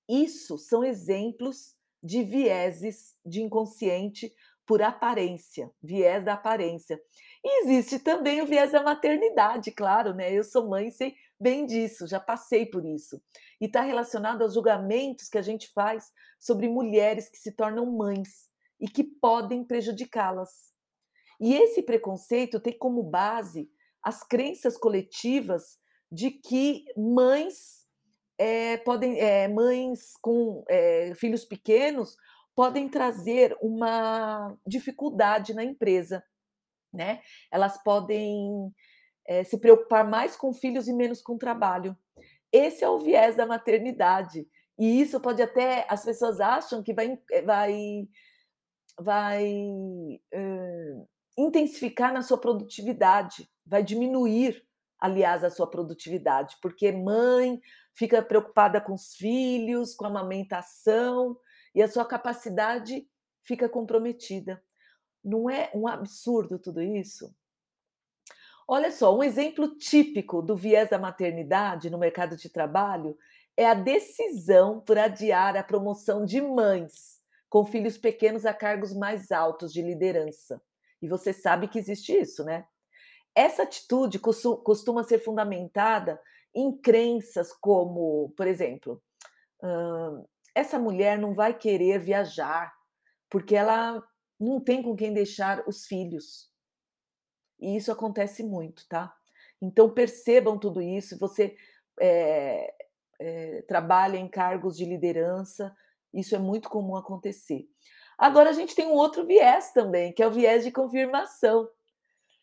Isso 0.08 0.58
são 0.58 0.84
exemplos 0.84 1.74
de 2.02 2.22
vieses 2.24 3.16
de 3.24 3.42
inconsciente 3.42 4.34
por 4.68 4.83
aparência, 4.83 5.72
viés 5.83 6.22
da 6.22 6.35
aparência. 6.35 7.00
E 7.42 7.62
existe 7.62 7.98
também 7.98 8.42
o 8.42 8.46
viés 8.46 8.72
da 8.72 8.83
maternidade, 8.83 9.72
claro, 9.72 10.12
né, 10.12 10.31
eu 10.31 10.44
sou 10.44 10.68
mãe 10.68 10.90
sei 10.90 11.16
bem 11.40 11.64
disso, 11.64 12.07
já 12.07 12.20
passei 12.20 12.66
por 12.66 12.85
isso. 12.85 13.18
E 13.59 13.64
está 13.64 13.81
relacionado 13.81 14.42
aos 14.42 14.52
julgamentos 14.52 15.31
que 15.31 15.38
a 15.38 15.42
gente 15.42 15.72
faz 15.72 16.12
sobre 16.38 16.68
mulheres 16.68 17.31
que 17.31 17.38
se 17.38 17.52
tornam 17.52 17.87
mães 17.87 18.50
e 18.78 18.87
que 18.87 19.02
podem 19.02 19.64
prejudicá-las. 19.64 20.70
E 21.40 21.54
esse 21.54 21.83
preconceito 21.83 22.61
tem 22.61 22.76
como 22.76 23.02
base 23.02 23.70
as 24.02 24.22
crenças 24.22 24.76
coletivas 24.76 25.78
de 26.12 26.31
que 26.31 26.85
mães, 26.94 27.87
eh, 28.37 28.76
podem 28.78 29.18
eh, 29.18 29.48
mães 29.48 30.12
com, 30.20 30.62
eh, 30.68 31.14
filhos 31.14 31.46
pequenos 31.46 32.16
podem 32.59 32.88
trazer 32.88 33.57
uma 33.62 34.53
dificuldade 34.66 35.55
na 35.55 35.62
empresa, 35.62 36.25
né. 36.92 37.21
Elas 37.53 37.81
podem 37.85 38.75
eh, 39.29 39.44
se 39.44 39.61
preocupar 39.61 40.05
mais 40.05 40.35
com 40.35 40.53
filhos 40.53 40.88
e 40.88 40.92
menos 40.92 41.23
com 41.23 41.38
trabalho. 41.38 41.97
Esse 42.51 42.83
é 42.83 42.88
o 42.88 42.99
viés 42.99 43.37
da 43.37 43.47
maternidade. 43.47 44.44
E 44.77 45.01
isso 45.01 45.21
pode 45.21 45.40
até 45.40 45.87
as 45.88 46.05
pessoas 46.05 46.40
acham 46.40 46.83
que 46.83 46.92
vai 46.92 47.16
vai 47.44 48.09
vai, 49.01 50.21
hã, 50.35 51.07
intensificar 51.38 52.12
na 52.12 52.23
sua 52.23 52.38
produtividade, 52.38 53.49
vai 53.64 53.85
diminuir, 53.85 54.61
aliás, 54.99 55.44
a 55.44 55.51
sua 55.51 55.71
produtividade, 55.71 56.57
porque 56.61 56.90
mãe 56.90 57.61
fica 57.94 58.21
preocupada 58.21 58.81
com 58.81 58.94
os 58.94 59.14
filhos, 59.14 59.94
com 59.94 60.07
a 60.07 60.09
amamentação, 60.09 61.38
e 61.74 61.83
a 61.83 61.88
sua 61.88 62.04
capacidade 62.04 63.09
fica 63.42 63.68
comprometida. 63.68 64.62
Não 65.24 65.48
é 65.48 65.70
um 65.74 65.87
absurdo 65.88 66.59
tudo 66.59 66.83
isso? 66.83 67.35
Olha 68.66 68.92
só, 68.92 69.16
um 69.16 69.22
exemplo 69.22 69.76
típico 69.76 70.42
do 70.42 70.54
viés 70.54 70.90
da 70.90 70.98
maternidade 70.98 71.88
no 71.88 71.98
mercado 71.98 72.37
de 72.37 72.50
trabalho 72.50 73.16
é 73.57 73.66
a 73.66 73.74
decisão 73.74 74.81
por 74.81 74.98
adiar 74.98 75.57
a 75.57 75.64
promoção 75.64 76.24
de 76.24 76.40
mães 76.40 77.18
com 77.48 77.64
filhos 77.64 77.96
pequenos 77.96 78.44
a 78.44 78.52
cargos 78.52 78.92
mais 78.94 79.33
altos 79.33 79.72
de 79.72 79.81
liderança. 79.81 80.62
E 81.00 81.09
você 81.09 81.33
sabe 81.33 81.66
que 81.66 81.78
existe 81.78 82.12
isso, 82.12 82.44
né? 82.44 82.66
Essa 83.35 83.62
atitude 83.62 84.18
costuma 84.18 85.02
ser 85.02 85.20
fundamentada 85.20 86.20
em 86.54 86.76
crenças 86.76 87.52
como, 87.52 88.35
por 88.37 88.46
exemplo, 88.46 89.02
essa 90.59 90.79
mulher 90.79 91.16
não 91.18 91.33
vai 91.33 91.57
querer 91.57 92.01
viajar 92.01 92.75
porque 93.31 93.55
ela 93.55 94.03
não 94.40 94.61
tem 94.61 94.83
com 94.83 94.97
quem 94.97 95.12
deixar 95.12 95.62
os 95.68 95.87
filhos. 95.87 96.51
E 97.61 97.77
isso 97.77 97.92
acontece 97.92 98.42
muito, 98.42 98.87
tá? 98.88 99.14
Então 99.61 99.90
percebam 99.90 100.59
tudo 100.59 100.81
isso. 100.81 101.18
Você 101.18 101.57
é, 102.01 102.75
é, 103.21 103.62
trabalha 103.62 104.16
em 104.16 104.29
cargos 104.29 104.77
de 104.77 104.85
liderança, 104.85 105.75
isso 106.12 106.35
é 106.35 106.38
muito 106.38 106.68
comum 106.68 106.97
acontecer. 106.97 107.68
Agora 108.16 108.51
a 108.51 108.53
gente 108.53 108.75
tem 108.75 108.87
um 108.87 108.94
outro 108.94 109.25
viés 109.25 109.73
também, 109.73 110.12
que 110.12 110.23
é 110.23 110.27
o 110.27 110.33
viés 110.33 110.64
de 110.64 110.73
confirmação. 110.73 111.68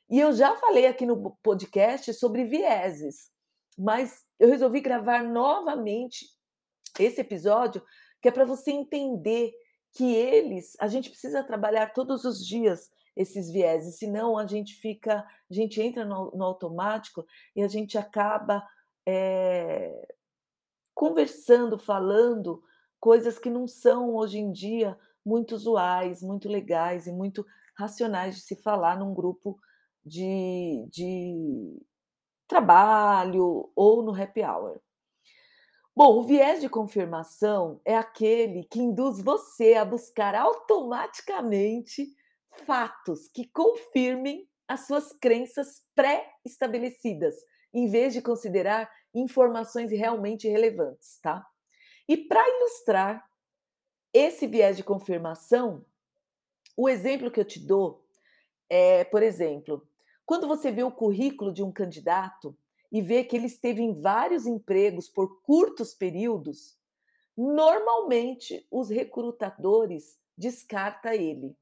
E 0.10 0.19
eu 0.19 0.32
já 0.32 0.56
falei 0.56 0.86
aqui 0.86 1.06
no 1.06 1.36
podcast 1.43 2.13
sobre 2.13 2.45
vieses, 2.45 3.30
mas 3.78 4.23
eu 4.39 4.49
resolvi 4.49 4.80
gravar 4.80 5.23
novamente 5.23 6.28
esse 7.04 7.21
episódio, 7.21 7.84
que 8.25 8.29
é 8.29 8.31
para 8.31 8.43
você 8.43 8.71
entender 8.71 9.53
que 9.91 10.15
eles, 10.15 10.75
a 10.79 10.88
gente 10.88 11.11
precisa 11.11 11.43
trabalhar 11.43 11.93
todos 11.93 12.25
os 12.25 12.43
dias 12.43 12.89
esses 13.15 13.51
vieses, 13.51 13.99
senão 13.99 14.35
a 14.35 14.47
gente 14.47 14.73
fica, 14.73 15.19
a 15.19 15.53
gente 15.53 15.79
entra 15.79 16.03
no, 16.03 16.31
no 16.31 16.43
automático 16.43 17.23
e 17.55 17.61
a 17.61 17.67
gente 17.67 17.99
acaba 17.99 18.67
é, 19.05 20.15
conversando, 20.91 21.77
falando 21.77 22.63
coisas 22.99 23.38
que 23.38 23.51
não 23.51 23.67
são 23.67 24.15
hoje 24.15 24.39
em 24.39 24.51
dia 24.51 24.97
muito 25.23 25.53
usuais, 25.53 26.23
muito 26.23 26.49
legais 26.49 27.05
e 27.05 27.11
muito 27.11 27.45
racionais 27.77 28.38
de 28.38 28.41
se 28.41 28.55
falar 28.55 28.97
num 28.97 29.13
grupo 29.13 29.59
de, 30.03 30.83
de 30.91 31.79
trabalho 32.47 33.71
ou 33.75 34.01
no 34.01 34.19
happy 34.19 34.41
hour. 34.41 34.81
Bom, 35.97 36.17
o 36.17 36.23
viés 36.23 36.60
de 36.60 36.67
confirmação 36.67 37.79
é 37.86 37.95
aquele 37.95 38.65
que 38.65 38.81
induz 38.81 39.21
você 39.21 39.75
a 39.75 39.86
buscar 39.86 40.36
automaticamente 40.36 42.13
fatos 42.65 43.29
que 43.29 43.47
confirmem 43.47 44.45
as 44.67 44.88
suas 44.88 45.13
crenças 45.13 45.86
pré-estabelecidas, 45.95 47.34
em 47.73 47.88
vez 47.88 48.13
de 48.13 48.21
considerar 48.21 48.91
informações 49.13 49.89
realmente 49.89 50.49
relevantes, 50.49 51.17
tá? 51.21 51.47
E 52.10 52.17
para 52.17 52.45
ilustrar 52.45 53.25
esse 54.13 54.47
viés 54.47 54.75
de 54.75 54.84
confirmação, 54.84 55.86
o 56.75 56.89
exemplo 56.89 57.31
que 57.31 57.39
eu 57.39 57.45
te 57.45 57.65
dou 57.65 58.05
é, 58.69 59.05
por 59.05 59.23
exemplo, 59.23 59.88
quando 60.25 60.45
você 60.45 60.73
vê 60.73 60.84
o 60.84 60.91
currículo 60.91 61.53
de 61.53 61.63
um 61.63 61.71
candidato 61.71 62.53
e 62.91 63.01
vê 63.01 63.23
que 63.23 63.35
ele 63.35 63.47
esteve 63.47 63.81
em 63.81 63.93
vários 63.93 64.45
empregos 64.45 65.09
por 65.09 65.41
curtos 65.41 65.93
períodos, 65.93 66.77
normalmente 67.35 68.65
os 68.71 68.89
recrutadores 68.89 70.19
descarta 70.37 71.15
ele. 71.15 71.55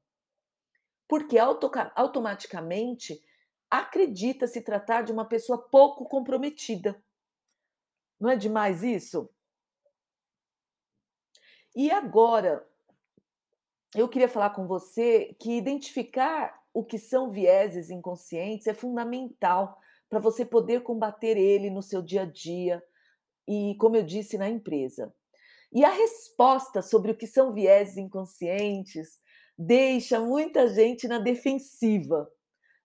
Porque 1.08 1.36
automaticamente 1.38 3.22
acredita 3.70 4.46
se 4.46 4.60
tratar 4.60 5.02
de 5.02 5.12
uma 5.12 5.24
pessoa 5.24 5.58
pouco 5.58 6.04
comprometida. 6.06 7.02
Não 8.18 8.30
é 8.30 8.36
demais 8.36 8.82
isso? 8.82 9.28
E 11.74 11.90
agora, 11.90 12.66
eu 13.94 14.08
queria 14.08 14.28
falar 14.28 14.50
com 14.50 14.66
você 14.66 15.36
que 15.40 15.56
identificar 15.56 16.62
o 16.72 16.84
que 16.84 16.98
são 16.98 17.30
vieses 17.30 17.90
inconscientes 17.90 18.66
é 18.66 18.74
fundamental 18.74 19.80
para 20.08 20.18
você 20.18 20.44
poder 20.44 20.82
combater 20.82 21.36
ele 21.36 21.70
no 21.70 21.82
seu 21.82 22.02
dia 22.02 22.22
a 22.22 22.26
dia 22.26 22.82
e, 23.48 23.76
como 23.78 23.96
eu 23.96 24.02
disse, 24.02 24.38
na 24.38 24.48
empresa. 24.48 25.12
E 25.72 25.84
a 25.84 25.90
resposta 25.90 26.80
sobre 26.82 27.10
o 27.10 27.16
que 27.16 27.26
são 27.26 27.52
vieses 27.52 27.96
inconscientes 27.96 29.20
deixa 29.56 30.20
muita 30.20 30.68
gente 30.68 31.08
na 31.08 31.18
defensiva, 31.18 32.30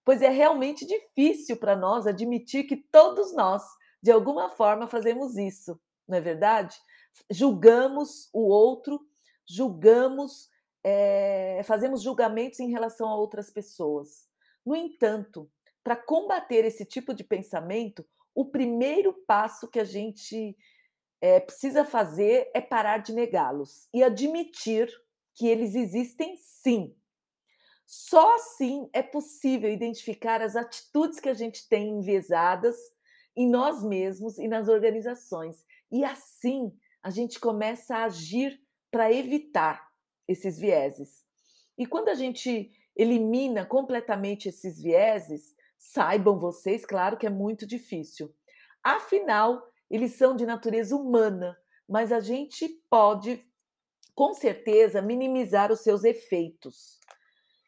pois 0.04 0.22
é 0.22 0.30
realmente 0.30 0.86
difícil 0.86 1.58
para 1.58 1.76
nós 1.76 2.08
admitir 2.08 2.66
que 2.66 2.76
todos 2.76 3.34
nós, 3.34 3.64
de 4.02 4.12
alguma 4.12 4.50
forma, 4.50 4.88
fazemos 4.88 5.38
isso, 5.38 5.80
não 6.08 6.18
é 6.18 6.22
verdade? 6.22 6.76
julgamos 7.32 8.30
o 8.34 8.48
outro, 8.48 9.00
julgamos, 9.48 10.50
é, 10.84 11.62
fazemos 11.66 12.02
julgamentos 12.02 12.60
em 12.60 12.70
relação 12.70 13.10
a 13.10 13.16
outras 13.16 13.50
pessoas. 13.50 14.28
No 14.66 14.76
entanto, 14.76 15.50
para 15.84 15.96
combater 15.96 16.65
esse 16.65 16.86
tipo 16.86 17.13
de 17.13 17.24
pensamento, 17.24 18.06
o 18.36 18.46
primeiro 18.46 19.13
passo 19.26 19.68
que 19.68 19.80
a 19.80 19.84
gente 19.84 20.56
é, 21.22 21.39
precisa 21.39 21.84
fazer 21.84 22.50
é 22.54 22.62
parar 22.62 23.00
de 23.00 23.13
negá-los 23.13 23.88
e 23.94 24.04
admitir 24.04 24.89
que 25.36 25.48
eles 25.48 25.76
existem 25.76 26.36
sim. 26.38 26.96
Só 27.86 28.36
assim 28.36 28.89
é 28.94 29.02
possível 29.02 29.72
identificar 29.72 30.42
as 30.42 30.56
atitudes 30.56 31.20
que 31.20 31.30
a 31.30 31.34
gente 31.34 31.68
tem 31.68 31.89
enviesadas 31.89 32.76
em 33.36 33.50
nós 33.50 33.84
mesmos 33.84 34.38
e 34.38 34.48
nas 34.48 34.68
organizações. 34.68 35.65
E 35.92 36.04
assim 36.04 36.72
a 37.02 37.10
gente 37.10 37.39
começa 37.39 37.96
a 37.96 38.06
agir 38.06 38.62
para 38.92 39.12
evitar 39.12 39.88
esses 40.28 40.60
vieses. 40.60 41.24
E 41.78 41.86
quando 41.86 42.10
a 42.10 42.15
gente 42.15 42.72
elimina 42.96 43.65
completamente 43.65 44.50
esses 44.50 44.82
vieses, 44.82 45.56
saibam 45.80 46.38
vocês, 46.38 46.86
claro 46.86 47.18
que 47.18 47.26
é 47.26 47.30
muito 47.30 47.65
difícil. 47.65 48.32
Afinal, 48.84 49.63
eles 49.89 50.13
são 50.15 50.36
de 50.36 50.46
natureza 50.46 50.96
humana, 50.96 51.58
mas 51.88 52.12
a 52.12 52.20
gente 52.20 52.68
pode, 52.89 53.44
com 54.13 54.34
certeza, 54.34 55.02
minimizar 55.02 55.72
os 55.72 55.80
seus 55.80 56.04
efeitos. 56.04 57.00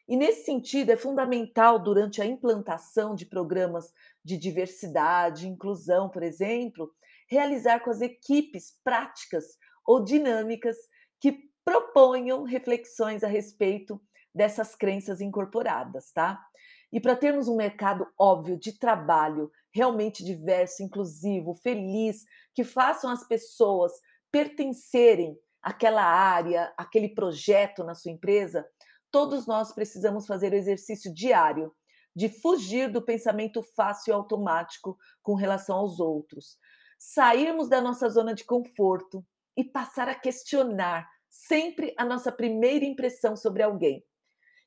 E 0.06 0.16
nesse 0.16 0.44
sentido, 0.44 0.90
é 0.90 0.96
fundamental, 0.96 1.78
durante 1.78 2.20
a 2.20 2.26
implantação 2.26 3.14
de 3.14 3.24
programas 3.24 3.90
de 4.22 4.36
diversidade, 4.36 5.48
inclusão, 5.48 6.10
por 6.10 6.22
exemplo, 6.22 6.92
realizar 7.28 7.80
com 7.80 7.90
as 7.90 8.00
equipes 8.00 8.78
práticas 8.84 9.44
ou 9.86 10.04
dinâmicas 10.04 10.76
que 11.18 11.50
proponham 11.64 12.42
reflexões 12.42 13.24
a 13.24 13.28
respeito 13.28 14.00
dessas 14.34 14.74
crenças 14.74 15.20
incorporadas, 15.20 16.12
tá? 16.12 16.44
E 16.92 17.00
para 17.00 17.16
termos 17.16 17.48
um 17.48 17.56
mercado 17.56 18.06
óbvio 18.18 18.58
de 18.58 18.78
trabalho 18.78 19.50
realmente 19.72 20.22
diverso, 20.22 20.82
inclusivo, 20.82 21.54
feliz, 21.54 22.24
que 22.54 22.62
façam 22.62 23.10
as 23.10 23.26
pessoas 23.26 23.92
pertencerem 24.30 25.38
àquela 25.62 26.04
área, 26.04 26.72
aquele 26.76 27.08
projeto 27.08 27.82
na 27.82 27.94
sua 27.94 28.12
empresa, 28.12 28.66
todos 29.10 29.46
nós 29.46 29.72
precisamos 29.72 30.26
fazer 30.26 30.52
o 30.52 30.56
exercício 30.56 31.12
diário 31.12 31.72
de 32.14 32.28
fugir 32.28 32.90
do 32.90 33.00
pensamento 33.00 33.62
fácil 33.62 34.10
e 34.10 34.14
automático 34.14 34.98
com 35.22 35.34
relação 35.34 35.76
aos 35.78 35.98
outros, 35.98 36.58
sairmos 36.98 37.68
da 37.68 37.80
nossa 37.80 38.08
zona 38.10 38.34
de 38.34 38.44
conforto 38.44 39.24
e 39.56 39.64
passar 39.64 40.08
a 40.08 40.14
questionar 40.14 41.08
sempre 41.28 41.94
a 41.96 42.04
nossa 42.04 42.30
primeira 42.30 42.84
impressão 42.84 43.34
sobre 43.34 43.62
alguém. 43.62 44.04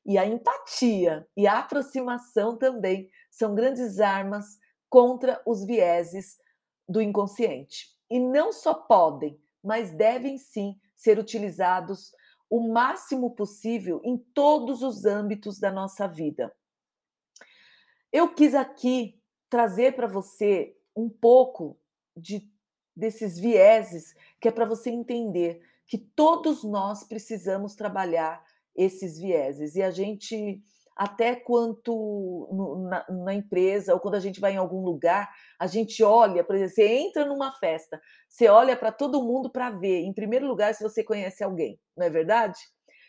E 0.06 0.16
a 0.16 0.24
empatia 0.24 1.26
e 1.36 1.48
a 1.48 1.58
aproximação 1.58 2.56
também 2.56 3.10
são 3.28 3.56
grandes 3.56 3.98
armas 3.98 4.56
contra 4.88 5.42
os 5.44 5.66
vieses 5.66 6.38
do 6.88 7.02
inconsciente. 7.02 7.88
E 8.08 8.20
não 8.20 8.52
só 8.52 8.72
podem, 8.72 9.40
mas 9.62 9.90
devem 9.90 10.38
sim 10.38 10.80
ser 10.96 11.18
utilizados 11.18 12.12
o 12.48 12.72
máximo 12.72 13.34
possível 13.34 14.00
em 14.04 14.16
todos 14.16 14.80
os 14.80 15.04
âmbitos 15.04 15.58
da 15.58 15.72
nossa 15.72 16.06
vida. 16.06 16.54
Eu 18.12 18.32
quis 18.32 18.54
aqui 18.54 19.20
trazer 19.50 19.96
para 19.96 20.06
você 20.06 20.76
um 20.94 21.10
pouco 21.10 21.76
de, 22.16 22.48
desses 22.94 23.36
vieses, 23.36 24.14
que 24.40 24.46
é 24.46 24.52
para 24.52 24.64
você 24.64 24.88
entender 24.88 25.60
que 25.84 25.98
todos 25.98 26.62
nós 26.62 27.02
precisamos 27.02 27.74
trabalhar 27.74 28.44
esses 28.76 29.18
vieses. 29.18 29.74
E 29.74 29.82
a 29.82 29.90
gente, 29.90 30.60
até 30.96 31.34
quanto 31.34 32.48
no, 32.52 32.88
na, 32.88 33.06
na, 33.08 33.34
empresa, 33.34 33.94
ou 33.94 34.00
quando 34.00 34.14
a 34.14 34.20
gente 34.20 34.40
vai 34.40 34.52
em 34.52 34.58
algum 34.58 34.82
lugar, 34.84 35.32
a 35.58 35.66
gente 35.66 36.02
olha, 36.02 36.44
por 36.44 36.54
exemplo, 36.54 36.74
você 36.74 36.86
entra 36.86 37.24
numa 37.24 37.52
festa, 37.52 38.00
você 38.28 38.48
olha 38.48 38.76
para 38.76 38.92
todo 38.92 39.22
mundo 39.22 39.50
para 39.50 39.70
ver, 39.70 40.02
em 40.02 40.12
primeiro 40.12 40.46
lugar, 40.46 40.74
se 40.74 40.82
você 40.82 41.02
conhece 41.02 41.42
alguém, 41.42 41.78
não 41.96 42.06
é 42.06 42.10
verdade? 42.10 42.58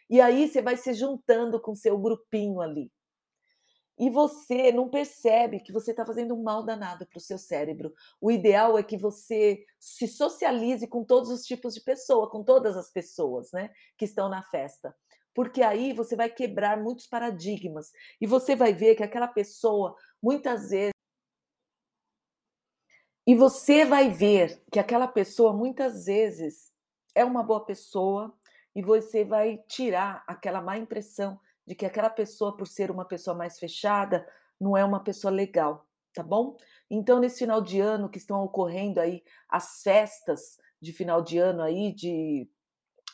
E 0.09 0.21
aí 0.21 0.47
você 0.47 0.61
vai 0.61 0.77
se 0.77 0.93
juntando 0.93 1.59
com 1.59 1.75
seu 1.75 1.97
grupinho 1.97 2.61
ali 2.61 2.89
e 3.99 4.09
você 4.09 4.71
não 4.71 4.89
percebe 4.89 5.59
que 5.59 5.71
você 5.71 5.91
está 5.91 6.05
fazendo 6.05 6.35
um 6.35 6.43
mal 6.43 6.63
danado 6.63 7.05
para 7.07 7.17
o 7.17 7.21
seu 7.21 7.37
cérebro. 7.37 7.93
O 8.21 8.31
ideal 8.31 8.77
é 8.77 8.83
que 8.83 8.95
você 8.95 9.65
se 9.79 10.07
socialize 10.07 10.87
com 10.87 11.03
todos 11.03 11.31
os 11.31 11.43
tipos 11.43 11.73
de 11.73 11.81
pessoa, 11.81 12.29
com 12.29 12.43
todas 12.43 12.77
as 12.77 12.91
pessoas 12.91 13.51
né, 13.51 13.71
que 13.97 14.05
estão 14.05 14.29
na 14.29 14.43
festa. 14.43 14.95
Porque 15.37 15.61
aí 15.61 15.93
você 15.93 16.15
vai 16.15 16.31
quebrar 16.31 16.81
muitos 16.81 17.05
paradigmas 17.05 17.93
e 18.19 18.25
você 18.25 18.55
vai 18.55 18.73
ver 18.73 18.95
que 18.95 19.03
aquela 19.03 19.27
pessoa, 19.27 19.95
muitas 20.19 20.71
vezes, 20.71 20.93
e 23.27 23.35
você 23.35 23.85
vai 23.85 24.09
ver 24.09 24.63
que 24.71 24.79
aquela 24.79 25.07
pessoa, 25.07 25.53
muitas 25.53 26.05
vezes, 26.05 26.73
é 27.13 27.23
uma 27.23 27.43
boa 27.43 27.63
pessoa 27.63 28.35
e 28.75 28.81
você 28.81 29.23
vai 29.23 29.59
tirar 29.67 30.23
aquela 30.25 30.59
má 30.59 30.75
impressão 30.75 31.39
de 31.67 31.75
que 31.75 31.85
aquela 31.85 32.09
pessoa, 32.09 32.57
por 32.57 32.65
ser 32.65 32.89
uma 32.89 33.05
pessoa 33.05 33.37
mais 33.37 33.59
fechada, 33.59 34.27
não 34.59 34.75
é 34.75 34.83
uma 34.83 35.03
pessoa 35.03 35.31
legal, 35.31 35.87
tá 36.15 36.23
bom? 36.23 36.57
Então, 36.89 37.19
nesse 37.19 37.37
final 37.37 37.61
de 37.61 37.79
ano 37.79 38.09
que 38.09 38.17
estão 38.17 38.43
ocorrendo 38.43 38.99
aí 38.99 39.23
as 39.47 39.83
festas 39.83 40.57
de 40.81 40.91
final 40.91 41.21
de 41.21 41.37
ano 41.37 41.61
aí 41.61 41.93
de 41.93 42.49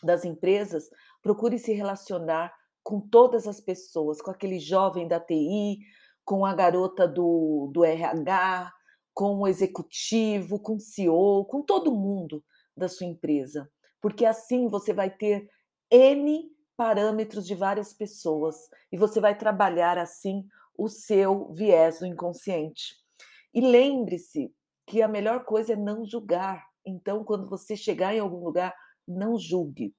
das 0.03 0.25
empresas, 0.25 0.89
procure 1.23 1.57
se 1.57 1.73
relacionar 1.73 2.53
com 2.83 2.99
todas 2.99 3.47
as 3.47 3.61
pessoas, 3.61 4.21
com 4.21 4.29
aquele 4.29 4.59
jovem 4.59 5.07
da 5.07 5.19
TI, 5.19 5.79
com 6.25 6.45
a 6.45 6.53
garota 6.53 7.07
do, 7.07 7.71
do 7.73 7.83
RH, 7.83 8.71
com 9.13 9.39
o 9.39 9.47
executivo, 9.47 10.59
com 10.59 10.75
o 10.75 10.79
CEO, 10.79 11.45
com 11.45 11.61
todo 11.61 11.95
mundo 11.95 12.43
da 12.75 12.89
sua 12.89 13.07
empresa, 13.07 13.69
porque 14.01 14.25
assim 14.25 14.67
você 14.67 14.93
vai 14.93 15.09
ter 15.09 15.47
N 15.89 16.51
parâmetros 16.75 17.45
de 17.45 17.55
várias 17.55 17.93
pessoas 17.93 18.55
e 18.91 18.97
você 18.97 19.19
vai 19.21 19.37
trabalhar 19.37 19.97
assim 19.97 20.45
o 20.77 20.89
seu 20.89 21.51
viés 21.53 21.99
do 21.99 22.05
inconsciente. 22.05 22.95
E 23.53 23.61
lembre-se 23.61 24.53
que 24.87 25.01
a 25.01 25.07
melhor 25.07 25.45
coisa 25.45 25.73
é 25.73 25.75
não 25.75 26.03
julgar. 26.03 26.65
Então, 26.85 27.23
quando 27.23 27.47
você 27.47 27.77
chegar 27.77 28.15
em 28.15 28.19
algum 28.19 28.43
lugar, 28.43 28.75
não 29.07 29.37
julgue 29.37 29.95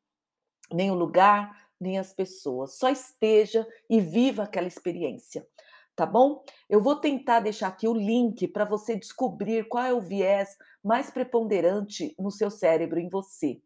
nem 0.73 0.91
o 0.91 0.95
lugar, 0.95 1.69
nem 1.81 1.99
as 1.99 2.13
pessoas. 2.13 2.79
Só 2.79 2.89
esteja 2.89 3.67
e 3.89 4.01
viva 4.01 4.45
aquela 4.45 4.69
experiência. 4.69 5.47
Tá 5.97 6.05
bom? 6.05 6.43
Eu 6.69 6.83
vou 6.83 6.97
tentar 6.97 7.41
deixar 7.41 7.69
aqui 7.69 7.87
o 7.87 7.95
link 7.95 8.49
para 8.49 8.65
você 8.65 8.97
descobrir 8.97 9.69
qual 9.69 9.85
é 9.85 9.93
o 9.93 10.01
viés 10.01 10.57
mais 10.83 11.09
preponderante 11.11 12.15
no 12.19 12.33
seu 12.33 12.51
cérebro, 12.51 12.99
em 12.99 13.09
você. 13.09 13.61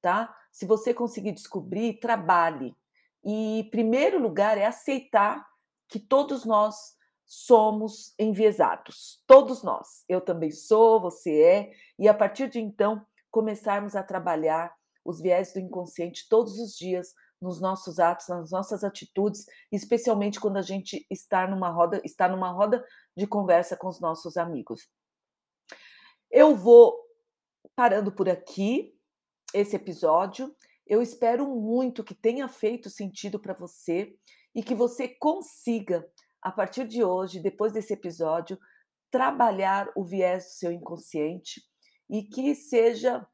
Tá? 0.00 0.34
Se 0.50 0.64
você 0.64 0.94
conseguir 0.94 1.32
descobrir, 1.32 2.00
trabalhe. 2.00 2.74
E 3.22 3.68
primeiro 3.70 4.18
lugar 4.18 4.56
é 4.56 4.64
aceitar 4.64 5.46
que 5.88 5.98
todos 5.98 6.44
nós 6.44 6.96
somos 7.26 8.14
enviesados. 8.18 9.22
Todos 9.26 9.62
nós. 9.62 10.04
Eu 10.08 10.22
também 10.22 10.50
sou, 10.50 10.98
você 10.98 11.42
é. 11.42 11.72
E 11.98 12.08
a 12.08 12.14
partir 12.14 12.48
de 12.48 12.58
então, 12.58 13.04
começarmos 13.30 13.94
a 13.94 14.02
trabalhar 14.02 14.74
os 15.04 15.20
viés 15.20 15.52
do 15.52 15.60
inconsciente 15.60 16.28
todos 16.28 16.58
os 16.58 16.76
dias 16.76 17.14
nos 17.40 17.60
nossos 17.60 17.98
atos, 17.98 18.28
nas 18.28 18.50
nossas 18.50 18.82
atitudes, 18.82 19.46
especialmente 19.70 20.40
quando 20.40 20.56
a 20.56 20.62
gente 20.62 21.06
está 21.10 21.46
numa 21.46 21.70
roda, 21.70 22.00
está 22.04 22.28
numa 22.28 22.50
roda 22.50 22.84
de 23.16 23.26
conversa 23.26 23.76
com 23.76 23.88
os 23.88 24.00
nossos 24.00 24.36
amigos. 24.36 24.88
Eu 26.30 26.56
vou 26.56 26.98
parando 27.76 28.12
por 28.12 28.28
aqui 28.28 28.94
esse 29.54 29.76
episódio. 29.76 30.54
Eu 30.86 31.00
espero 31.00 31.46
muito 31.46 32.04
que 32.04 32.14
tenha 32.14 32.48
feito 32.48 32.90
sentido 32.90 33.38
para 33.38 33.54
você 33.54 34.16
e 34.54 34.62
que 34.62 34.74
você 34.74 35.08
consiga, 35.08 36.06
a 36.42 36.50
partir 36.50 36.86
de 36.86 37.04
hoje, 37.04 37.40
depois 37.40 37.72
desse 37.72 37.92
episódio, 37.92 38.58
trabalhar 39.10 39.90
o 39.96 40.04
viés 40.04 40.44
do 40.44 40.50
seu 40.50 40.72
inconsciente 40.72 41.62
e 42.10 42.22
que 42.22 42.54
seja 42.54 43.26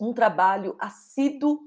um 0.00 0.12
trabalho 0.12 0.76
assíduo, 0.78 1.60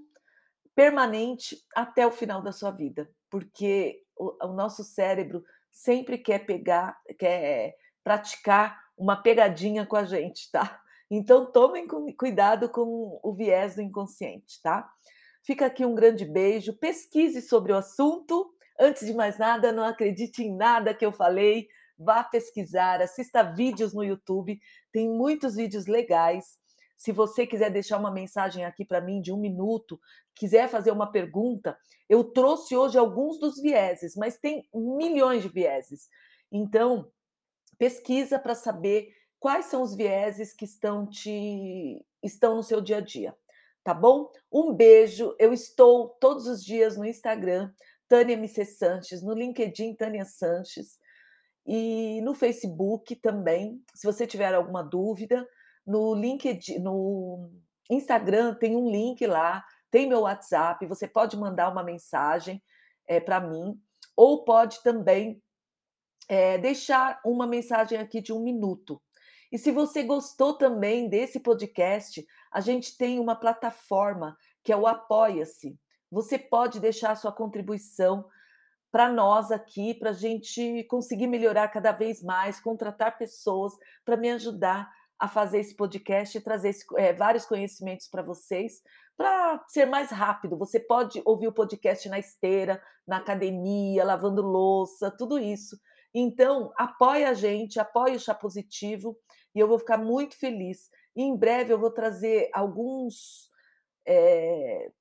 permanente 0.76 1.58
até 1.76 2.06
o 2.06 2.12
final 2.12 2.42
da 2.42 2.52
sua 2.52 2.72
vida, 2.72 3.10
porque 3.30 4.04
o, 4.16 4.46
o 4.46 4.54
nosso 4.54 4.84
cérebro 4.84 5.44
sempre 5.72 6.18
quer 6.18 6.46
pegar, 6.46 7.00
quer 7.18 7.76
praticar 8.04 8.80
uma 8.98 9.16
pegadinha 9.16 9.86
com 9.86 9.96
a 9.96 10.04
gente, 10.04 10.52
tá? 10.52 10.80
Então 11.10 11.52
tomem 11.52 11.88
cuidado 12.18 12.70
com 12.70 13.20
o 13.24 13.34
viés 13.34 13.76
do 13.76 13.82
inconsciente, 13.82 14.62
tá? 14.62 14.90
Fica 15.44 15.66
aqui 15.66 15.86
um 15.86 15.96
grande 15.96 16.26
beijo, 16.26 16.74
pesquise 16.74 17.42
sobre 17.42 17.72
o 17.72 17.78
assunto. 17.78 18.54
Antes 18.80 19.06
de 19.08 19.14
mais 19.14 19.38
nada, 19.38 19.72
não 19.72 19.84
acredite 19.84 20.44
em 20.44 20.56
nada 20.56 20.94
que 20.94 21.06
eu 21.06 21.12
falei, 21.12 21.68
vá 21.98 22.24
pesquisar, 22.24 23.02
assista 23.02 23.42
vídeos 23.42 23.94
no 23.94 24.04
YouTube, 24.04 24.60
tem 24.92 25.10
muitos 25.10 25.56
vídeos 25.56 25.88
legais. 25.88 26.58
Se 26.98 27.12
você 27.12 27.46
quiser 27.46 27.70
deixar 27.70 27.98
uma 28.00 28.12
mensagem 28.12 28.66
aqui 28.66 28.84
para 28.84 29.00
mim 29.00 29.22
de 29.22 29.32
um 29.32 29.38
minuto, 29.38 30.00
quiser 30.34 30.68
fazer 30.68 30.90
uma 30.92 31.12
pergunta, 31.12 31.78
eu 32.10 32.24
trouxe 32.24 32.76
hoje 32.76 32.98
alguns 32.98 33.40
dos 33.40 33.62
vieses, 33.62 34.16
mas 34.16 34.40
tem 34.40 34.68
milhões 34.74 35.44
de 35.44 35.50
vieses. 35.50 36.10
Então, 36.52 37.12
pesquisa 37.78 38.40
para 38.40 38.56
saber 38.56 39.10
quais 39.40 39.66
são 39.66 39.84
os 39.84 39.96
vieses 39.96 40.54
que 40.54 40.66
estão 40.66 41.08
te 41.08 42.04
estão 42.24 42.56
no 42.56 42.64
seu 42.64 42.82
dia 42.82 42.98
a 42.98 43.02
dia, 43.02 43.36
tá 43.84 43.94
bom? 43.94 44.32
Um 44.52 44.74
beijo. 44.74 45.36
Eu 45.38 45.54
estou 45.54 46.10
todos 46.20 46.48
os 46.48 46.64
dias 46.64 46.98
no 46.98 47.06
Instagram, 47.06 47.72
Tânia 48.08 48.34
MC 48.34 48.66
Sanches, 48.66 49.22
no 49.22 49.34
LinkedIn 49.34 49.94
Tânia 49.94 50.26
Sanches 50.26 50.98
e 51.66 52.22
no 52.22 52.34
Facebook 52.34 53.16
também. 53.18 53.84
Se 53.94 54.08
você 54.08 54.26
tiver 54.26 54.54
alguma 54.54 54.82
dúvida, 54.82 55.48
no 55.88 56.14
LinkedIn, 56.14 56.80
no 56.80 57.50
Instagram 57.90 58.54
tem 58.56 58.76
um 58.76 58.90
link 58.90 59.26
lá, 59.26 59.64
tem 59.90 60.08
meu 60.08 60.22
WhatsApp, 60.22 60.86
você 60.86 61.08
pode 61.08 61.38
mandar 61.38 61.72
uma 61.72 61.82
mensagem 61.82 62.62
é, 63.08 63.16
eh, 63.16 63.20
para 63.22 63.40
mim, 63.40 63.82
ou 64.16 64.44
pode 64.44 64.84
também 64.84 65.42
é, 66.28 66.58
deixar 66.58 67.22
uma 67.26 67.48
mensagem 67.48 67.98
aqui 67.98 68.22
de 68.22 68.34
um 68.34 68.44
minuto. 68.44 69.02
E 69.50 69.58
se 69.58 69.72
você 69.72 70.04
gostou 70.04 70.58
também 70.58 71.08
desse 71.08 71.40
podcast, 71.40 72.26
a 72.52 72.60
gente 72.60 72.98
tem 72.98 73.18
uma 73.18 73.36
plataforma 73.36 74.38
que 74.62 74.74
é 74.74 74.76
o 74.76 74.86
Apoia-se. 74.86 75.80
Você 76.12 76.38
pode 76.38 76.82
deixar 76.82 77.16
sua 77.16 77.32
contribuição 77.32 78.26
para 78.92 79.10
nós 79.10 79.52
aqui, 79.52 79.94
para 79.94 80.10
a 80.10 80.14
gente 80.14 80.84
conseguir 80.90 81.28
melhorar 81.28 81.70
cada 81.70 81.92
vez 81.92 82.22
mais, 82.22 82.60
contratar 82.60 83.18
pessoas 83.18 83.74
para 84.04 84.18
me 84.18 84.30
ajudar 84.32 84.90
a 85.20 85.28
fazer 85.28 85.60
esse 85.60 85.76
podcast 85.76 86.38
e 86.38 86.42
trazer 86.42 86.70
esse, 86.70 86.86
é, 86.98 87.14
vários 87.14 87.46
conhecimentos 87.46 88.08
para 88.08 88.22
vocês, 88.22 88.82
para 89.16 89.64
ser 89.68 89.86
mais 89.86 90.12
rápido. 90.12 90.58
Você 90.58 90.80
pode 90.80 91.22
ouvir 91.26 91.48
o 91.48 91.54
podcast 91.54 92.08
na 92.08 92.20
esteira, 92.20 92.82
na 93.08 93.18
academia, 93.18 94.06
lavando 94.06 94.42
louça, 94.42 95.10
tudo 95.10 95.40
isso. 95.40 95.80
Então, 96.14 96.72
apoie 96.76 97.26
a 97.26 97.34
gente, 97.34 97.80
apoie 97.80 98.16
o 98.16 98.20
Chá 98.20 98.34
Positivo 98.34 99.18
e 99.56 99.60
eu 99.60 99.68
vou 99.68 99.80
ficar 99.80 99.98
muito 99.98 100.38
feliz. 100.38 100.90
E 101.16 101.24
em 101.24 101.36
breve 101.36 101.74
eu 101.74 101.80
vou 101.80 101.92
trazer 101.92 102.50
alguns, 102.54 103.50
é, 104.08 104.92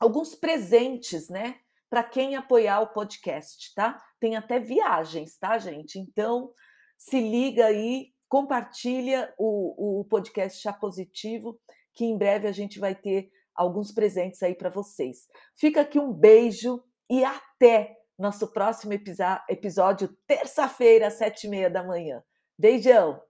alguns 0.00 0.34
presentes, 0.34 1.28
né? 1.28 1.60
Para 1.88 2.02
quem 2.02 2.34
apoiar 2.34 2.80
o 2.80 2.92
podcast, 2.92 3.72
tá? 3.74 4.02
Tem 4.18 4.36
até 4.36 4.58
viagens, 4.58 5.38
tá, 5.38 5.58
gente? 5.58 5.98
Então, 5.98 6.52
se 6.98 7.20
liga 7.20 7.66
aí, 7.66 8.13
compartilha 8.28 9.32
o, 9.38 10.00
o 10.00 10.04
podcast 10.04 10.60
Chá 10.60 10.72
Positivo, 10.72 11.58
que 11.92 12.04
em 12.04 12.16
breve 12.16 12.48
a 12.48 12.52
gente 12.52 12.78
vai 12.78 12.94
ter 12.94 13.30
alguns 13.54 13.92
presentes 13.92 14.42
aí 14.42 14.54
para 14.54 14.70
vocês. 14.70 15.28
Fica 15.56 15.82
aqui 15.82 15.98
um 15.98 16.12
beijo 16.12 16.82
e 17.08 17.24
até 17.24 17.96
nosso 18.18 18.52
próximo 18.52 18.92
episódio, 18.92 20.16
terça-feira, 20.26 21.08
às 21.08 21.14
sete 21.14 21.46
e 21.46 21.50
meia 21.50 21.70
da 21.70 21.84
manhã. 21.84 22.22
Beijão! 22.58 23.20